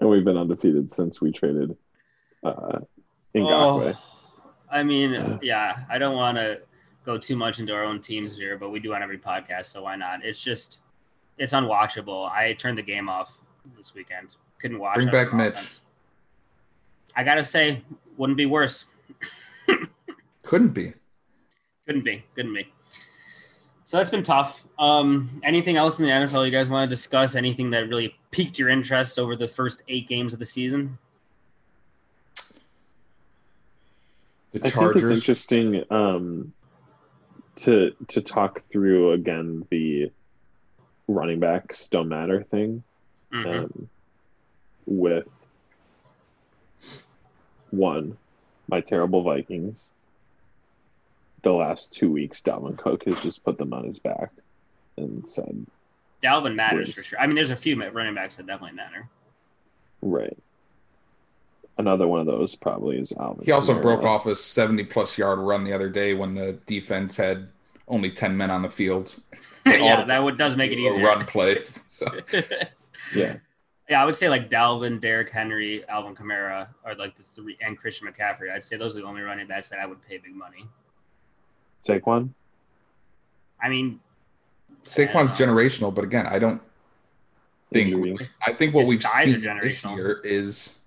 [0.00, 1.76] and we've been undefeated since we traded
[2.42, 2.78] uh
[3.34, 3.94] Ngakoue.
[3.94, 4.00] Oh,
[4.70, 6.60] I mean, yeah, I don't want to
[7.04, 9.82] go too much into our own teams here, but we do on every podcast, so
[9.82, 10.24] why not?
[10.24, 10.80] It's just
[11.38, 12.30] it's unwatchable.
[12.30, 13.38] I turned the game off
[13.76, 14.36] this weekend.
[14.60, 14.96] Couldn't watch.
[14.96, 15.54] Bring back Mitch.
[15.54, 15.80] offense.
[17.16, 17.82] I gotta say,
[18.16, 18.86] wouldn't be worse.
[20.42, 20.94] Couldn't be.
[21.86, 22.24] Couldn't be.
[22.34, 22.72] Couldn't be.
[23.92, 24.64] So that's been tough.
[24.78, 27.36] Um, anything else in the NFL you guys want to discuss?
[27.36, 30.96] Anything that really piqued your interest over the first eight games of the season?
[34.52, 36.54] The I think it's interesting um,
[37.56, 40.10] to to talk through again the
[41.06, 42.82] running backs don't matter thing
[43.30, 43.64] Mhm.
[43.64, 43.90] um,
[44.86, 45.28] with
[47.70, 48.16] one
[48.70, 49.90] my terrible Vikings.
[51.42, 54.30] The last two weeks, Dalvin Cook has just put them on his back
[54.96, 55.66] and said,
[56.22, 56.94] Dalvin matters Wait.
[56.96, 57.20] for sure.
[57.20, 59.08] I mean, there's a few running backs that definitely matter.
[60.00, 60.36] "Right."
[61.78, 63.44] Another one of those probably is Alvin.
[63.44, 63.82] He also Kamara.
[63.82, 67.48] broke off a 70 plus yard run the other day when the defense had
[67.88, 69.18] only 10 men on the field.
[69.66, 71.04] yeah, that would does make it easier.
[71.04, 71.82] Run plays.
[71.88, 72.06] So
[73.14, 73.36] Yeah,
[73.88, 77.76] yeah, I would say like Dalvin, Derrick Henry, Alvin Kamara are like the three, and
[77.76, 78.52] Christian McCaffrey.
[78.52, 80.68] I'd say those are the only running backs that I would pay big money.
[81.86, 82.30] Saquon.
[83.60, 84.00] I mean,
[84.84, 86.60] Saquon's uh, generational, but again, I don't
[87.72, 88.28] think Injury.
[88.46, 89.44] I think what His we've seen this
[89.82, 89.96] generational.
[89.96, 90.78] year is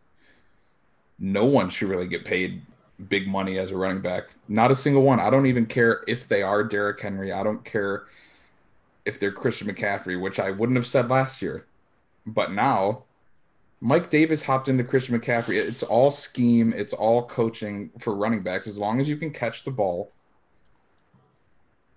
[1.20, 2.62] no one should really get paid
[3.10, 4.34] big money as a running back.
[4.48, 5.20] Not a single one.
[5.20, 7.32] I don't even care if they are Derrick Henry.
[7.32, 8.06] I don't care
[9.06, 11.66] if they're Christian McCaffrey, which I wouldn't have said last year.
[12.26, 13.04] But now
[13.82, 15.56] Mike Davis hopped into Christian McCaffrey.
[15.56, 18.68] It's all scheme, it's all coaching for running backs.
[18.68, 20.12] As long as you can catch the ball,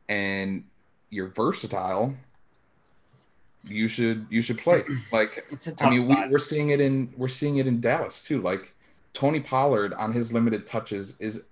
[0.08, 0.64] and
[1.10, 2.14] you're versatile,
[3.64, 4.84] you should you should play.
[5.12, 6.30] Like It's a tough I mean, we, spot.
[6.30, 8.40] we're seeing it in we're seeing it in Dallas too.
[8.40, 8.74] Like
[9.12, 11.44] Tony Pollard on his limited touches is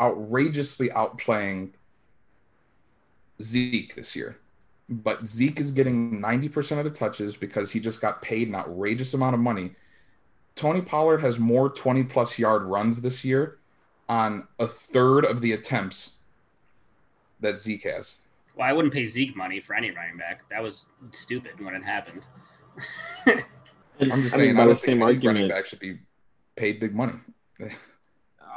[0.00, 1.70] outrageously outplaying
[3.42, 4.36] Zeke this year.
[4.88, 9.14] But Zeke is getting 90% of the touches because he just got paid an outrageous
[9.14, 9.70] amount of money.
[10.56, 13.58] Tony Pollard has more 20 plus yard runs this year
[14.08, 16.18] on a third of the attempts
[17.40, 18.18] that Zeke has.
[18.56, 20.48] Well, I wouldn't pay Zeke money for any running back.
[20.50, 22.26] That was stupid when it happened.
[23.26, 25.66] I'm just I saying, mean, I by don't the think same any running argument, back
[25.66, 25.98] should be
[26.56, 27.14] paid big money.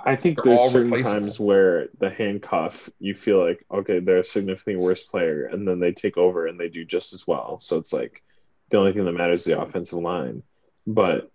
[0.05, 4.23] I think They're there's certain times where the handcuff, you feel like, okay, they're a
[4.23, 7.59] significantly worse player, and then they take over and they do just as well.
[7.59, 8.23] So it's like
[8.69, 10.43] the only thing that matters is the offensive line.
[10.85, 11.29] But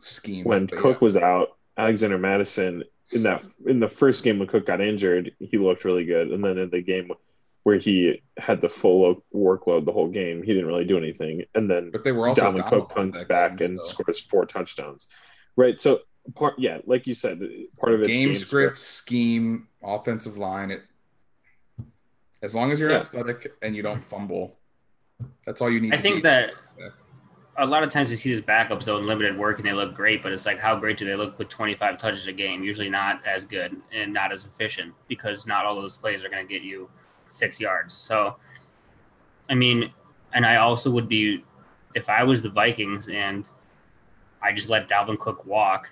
[0.00, 0.44] Scheme.
[0.44, 1.04] when but Cook yeah.
[1.04, 5.58] was out, Alexander Mattison in that in the first game when Cook got injured, he
[5.58, 7.10] looked really good, and then in the game
[7.64, 11.44] where he had the full workload the whole game, he didn't really do anything.
[11.54, 13.88] And then but they were also Dalvin down Cook lot comes back game, and so.
[13.88, 15.08] scores four touchdowns.
[15.56, 15.80] Right.
[15.80, 16.00] So
[16.34, 17.40] part yeah, like you said,
[17.78, 20.70] part of it's game, script, scheme, offensive line.
[20.70, 20.82] It
[22.42, 22.98] as long as you're Yeah.
[22.98, 24.58] athletic and you don't fumble,
[25.44, 25.92] that's all you need.
[25.92, 26.22] I to think be.
[26.22, 26.54] that Yeah.
[27.60, 29.92] A lot of times we see these backups though in limited work and they look
[29.92, 32.62] great, but it's like how great do they look with 25 touches a game?
[32.62, 36.46] Usually not as good and not as efficient because not all those plays are going
[36.46, 36.88] to get you
[37.28, 37.92] six yards.
[37.92, 38.36] So,
[39.50, 39.92] I mean,
[40.32, 41.44] and I also would be
[41.94, 43.50] if I was the Vikings and
[44.40, 45.90] I just let Dalvin Cook walk,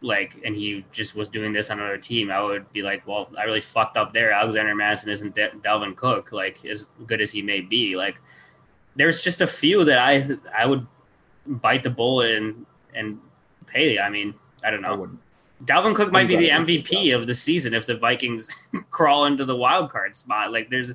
[0.00, 3.28] like, and he just was doing this on another team, I would be like, well,
[3.36, 4.30] I really fucked up there.
[4.30, 7.96] Alexander Mattison isn't Da- Dalvin Cook, like, as good as he may be.
[7.96, 8.20] Like,
[8.96, 10.86] there's just a few that I I would
[11.46, 13.20] bite the bullet and and
[13.66, 13.98] pay.
[13.98, 14.34] I mean,
[14.64, 14.96] I don't know.
[14.96, 15.20] wouldn't.
[15.64, 18.48] Dalvin Cook might be the glad you think MVP of the season if the Vikings
[18.90, 20.50] crawl into the wild card spot.
[20.50, 20.92] Like, there's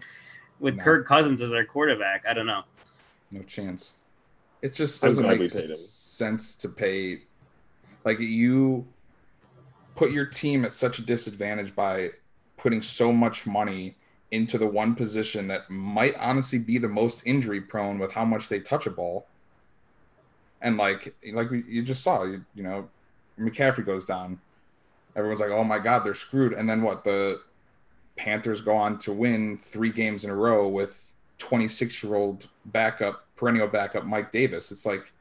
[0.59, 0.83] with No.
[0.83, 2.25] Kirk Cousins as their quarterback.
[2.27, 2.63] I don't know.
[3.31, 3.93] No chance.
[4.61, 7.21] It just doesn't make sense to pay.
[8.03, 8.85] Like you
[9.95, 12.09] put your team at such a disadvantage by
[12.57, 13.95] putting so much money
[14.32, 18.49] into the one position that might honestly be the most injury prone with how much
[18.49, 19.28] they touch a ball.
[20.61, 22.89] And like like you just saw, you, you know,
[23.39, 24.39] McCaffrey goes down.
[25.15, 27.03] Everyone's like, "Oh my god, they're screwed." And then what?
[27.03, 27.41] The
[28.15, 34.05] Panthers go on to win 3 games in a row with 26-year-old backup, perennial backup
[34.05, 34.71] Mike Davis.
[34.71, 35.11] It's like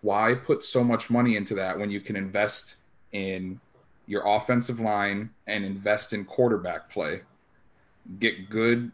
[0.00, 2.76] why put so much money into that when you can invest
[3.12, 3.60] in
[4.06, 7.20] your offensive line and invest in quarterback play?
[8.18, 8.90] Get good,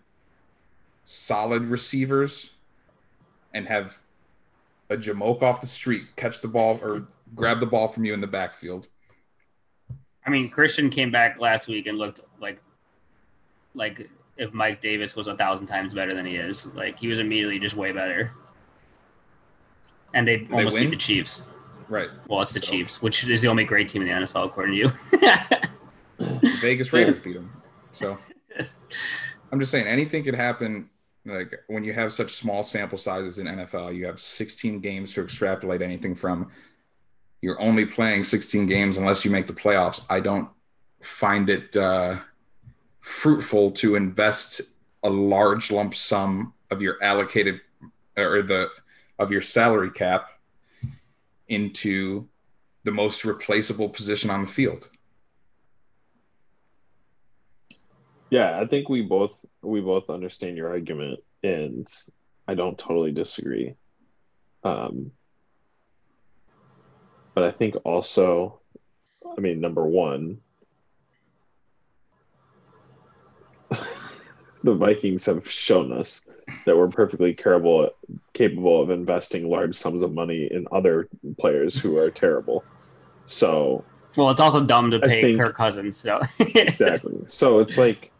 [1.05, 2.51] solid receivers
[3.53, 3.99] and have
[4.91, 8.21] a Jamoke off the street catch the ball or grab the ball from you in
[8.21, 8.89] the backfield.
[10.27, 12.61] I mean, Christian came back last week and looked like
[13.75, 16.67] like if Mike Davis was a thousand times better than he is.
[16.75, 18.33] Like he was immediately just way better.
[20.13, 20.85] And they they almost win?
[20.85, 21.43] beat the Chiefs.
[21.89, 22.09] Right.
[22.29, 24.75] Well, it's the So- Chiefs, which is the only great team in the NFL, according
[24.75, 24.89] to you.
[26.61, 27.51] Vegas Raiders beat them.
[27.93, 28.17] So
[29.53, 30.91] I'm just saying anything could happen.
[31.25, 35.23] Like when you have such small sample sizes in NFL, you have 16 games to
[35.23, 36.51] extrapolate anything from.
[37.41, 40.05] You're only playing 16 games unless you make the playoffs.
[40.11, 40.49] I don't
[41.03, 42.17] find it uh,
[43.01, 44.61] fruitful to invest
[45.03, 47.61] a large lump sum of your allocated
[48.17, 48.69] or the
[49.19, 50.29] of your salary cap
[51.49, 52.27] into
[52.85, 54.91] the most replaceable position on the field.
[58.35, 61.87] Yeah, I think we both we both understand your argument, and
[62.49, 63.77] I don't totally disagree.
[64.65, 65.13] Um,
[67.33, 68.59] but I think also,
[69.25, 70.39] I mean, number one,
[74.65, 76.27] the Vikings have shown us
[76.67, 77.91] that we're perfectly capable
[78.33, 81.09] capable of investing large sums of money in other
[81.39, 82.65] players who are terrible.
[83.27, 83.85] So
[84.17, 85.99] well, it's also dumb to pay think- Kirk Cousins.
[85.99, 87.15] So exactly.
[87.29, 88.11] So it's like,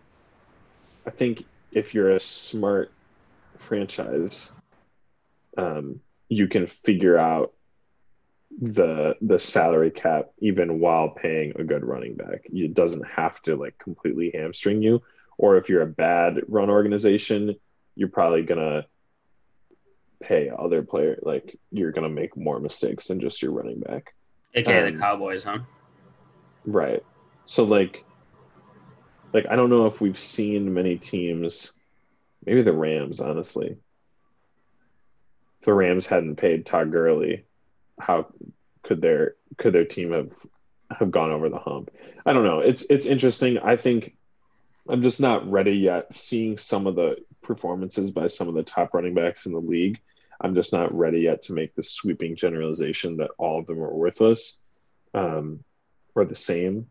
[1.07, 2.93] I think if you're a smart
[3.59, 4.53] franchise,
[5.57, 7.53] um, you can figure out
[8.61, 12.43] the the salary cap even while paying a good running back.
[12.45, 15.03] It doesn't have to like completely hamstring you.
[15.37, 17.57] Or if you're a bad run organization,
[17.97, 18.87] you're probably gonna
[20.23, 24.15] pay other player like you're gonna make more mistakes than just your running back.
[24.55, 25.59] AKA Um, the Cowboys, huh?
[26.65, 27.05] Right.
[27.45, 28.05] So like
[29.35, 31.73] like I don't know if we've seen many teams
[32.45, 33.77] maybe the Rams, honestly.
[35.61, 37.45] If the Rams hadn't paid Todd Gurley,
[37.99, 38.27] how
[38.83, 40.33] could their could their team have
[40.91, 41.91] have gone over the hump?
[42.25, 42.61] I don't know.
[42.61, 43.59] It's it's interesting.
[43.59, 44.17] I think
[44.89, 46.15] I'm just not ready yet.
[46.15, 50.01] Seeing some of the performances by some of the top running backs in the league,
[50.41, 53.95] I'm just not ready yet to make the sweeping generalization that all of them are
[53.95, 54.61] worthless
[55.15, 55.65] um,
[56.15, 56.89] or the same.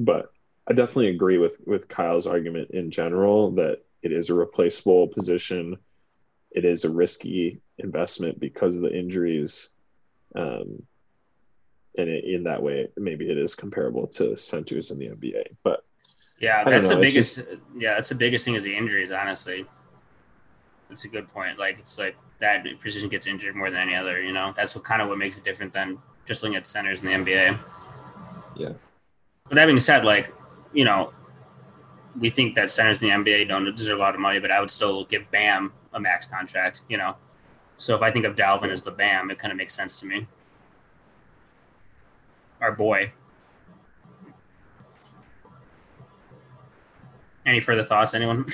[0.00, 0.30] But
[0.68, 5.78] I definitely agree with with Kyle's argument in general that it is a replaceable position.
[6.50, 9.70] It is a risky investment because of the injuries.
[10.34, 10.82] Um,
[11.96, 15.56] and it, in that way, maybe it is comparable to centers in the NBA.
[15.62, 15.84] But
[16.40, 17.36] yeah, that's the biggest.
[17.36, 17.48] Just...
[17.76, 19.10] Yeah, that's the biggest thing is the injuries.
[19.10, 19.64] Honestly,
[20.88, 21.58] that's a good point.
[21.58, 24.20] Like it's like that position gets injured more than any other.
[24.22, 27.02] You know, that's what kind of what makes it different than just looking at centers
[27.02, 27.58] in the NBA.
[28.56, 28.72] Yeah.
[29.48, 30.32] But that being said, like
[30.72, 31.12] you know,
[32.18, 34.60] we think that centers in the NBA don't deserve a lot of money, but I
[34.60, 36.82] would still give Bam a max contract.
[36.88, 37.16] You know,
[37.76, 40.06] so if I think of Dalvin as the Bam, it kind of makes sense to
[40.06, 40.26] me.
[42.60, 43.12] Our boy.
[47.46, 48.46] Any further thoughts, anyone?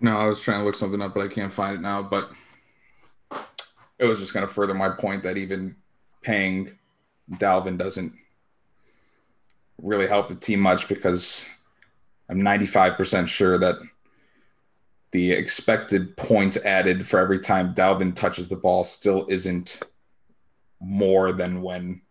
[0.00, 2.02] no, I was trying to look something up, but I can't find it now.
[2.02, 2.30] But
[3.98, 5.76] it was just going to further my point that even
[6.22, 6.77] paying
[7.32, 8.12] Dalvin doesn't
[9.82, 11.46] really help the team much because
[12.28, 13.76] I'm 95% sure that
[15.12, 19.82] the expected points added for every time Dalvin touches the ball still isn't
[20.80, 22.02] more than when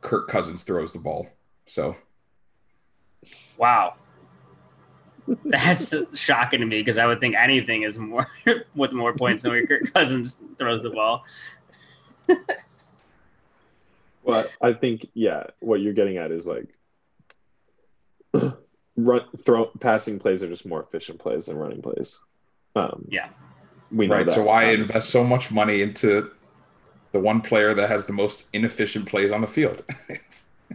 [0.00, 1.28] Kirk Cousins throws the ball.
[1.66, 1.96] So,
[3.56, 3.94] wow,
[5.44, 8.26] that's shocking to me because I would think anything is more
[8.74, 11.24] with more points than when Kirk Cousins throws the ball.
[14.22, 16.68] well, I think yeah, what you're getting at is like
[18.96, 22.20] run throw passing plays are just more efficient plays than running plays.
[22.76, 23.28] Um, yeah,
[23.90, 24.26] we know right.
[24.26, 24.82] That, so why obviously.
[24.82, 26.30] invest so much money into
[27.12, 29.84] the one player that has the most inefficient plays on the field.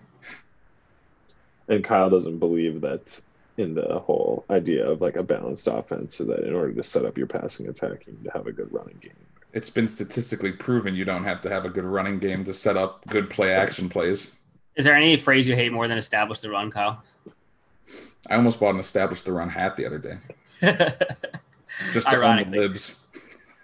[1.67, 3.19] and Kyle doesn't believe that
[3.57, 7.05] in the whole idea of like a balanced offense, so that in order to set
[7.05, 9.13] up your passing attack, you need to have a good running game.
[9.53, 12.77] It's been statistically proven you don't have to have a good running game to set
[12.77, 14.35] up good play action plays.
[14.75, 17.01] Is there any phrase you hate more than establish the run, Kyle?
[18.29, 20.17] I almost bought an establish the run hat the other day.
[21.93, 23.03] Just to own the libs.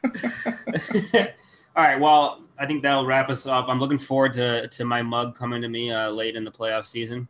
[1.76, 2.00] All right.
[2.00, 3.66] Well, I think that'll wrap us up.
[3.68, 6.86] I'm looking forward to to my mug coming to me uh, late in the playoff
[6.86, 7.28] season,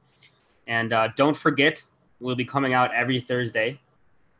[0.67, 1.83] and uh, don't forget
[2.19, 3.79] we'll be coming out every Thursday.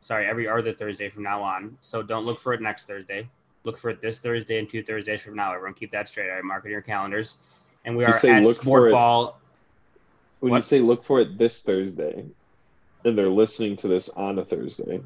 [0.00, 1.78] Sorry, every other Thursday from now on.
[1.80, 3.28] So don't look for it next Thursday.
[3.64, 5.52] Look for it this Thursday and two Thursdays from now.
[5.54, 6.28] Everyone keep that straight.
[6.28, 7.38] All right, mark it in your calendars.
[7.84, 9.38] And we are at Sport Ball.
[10.40, 10.56] When what?
[10.58, 12.24] you say look for it this Thursday,
[13.04, 15.00] and they're listening to this on a Thursday,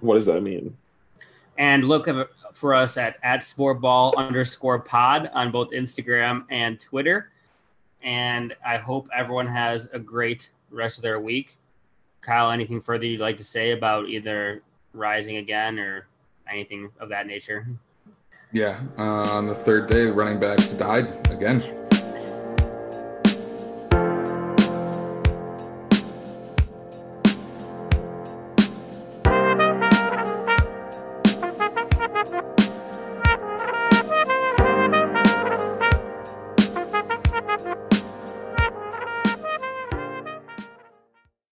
[0.00, 0.76] what does that mean?
[1.56, 2.08] And look
[2.52, 7.30] for us at, at sportball underscore pod on both Instagram and Twitter.
[8.02, 11.56] And I hope everyone has a great rest of their week.
[12.20, 16.06] Kyle, anything further you'd like to say about either rising again or
[16.50, 17.66] anything of that nature?
[18.52, 21.60] Yeah, uh, on the third day, running backs died again.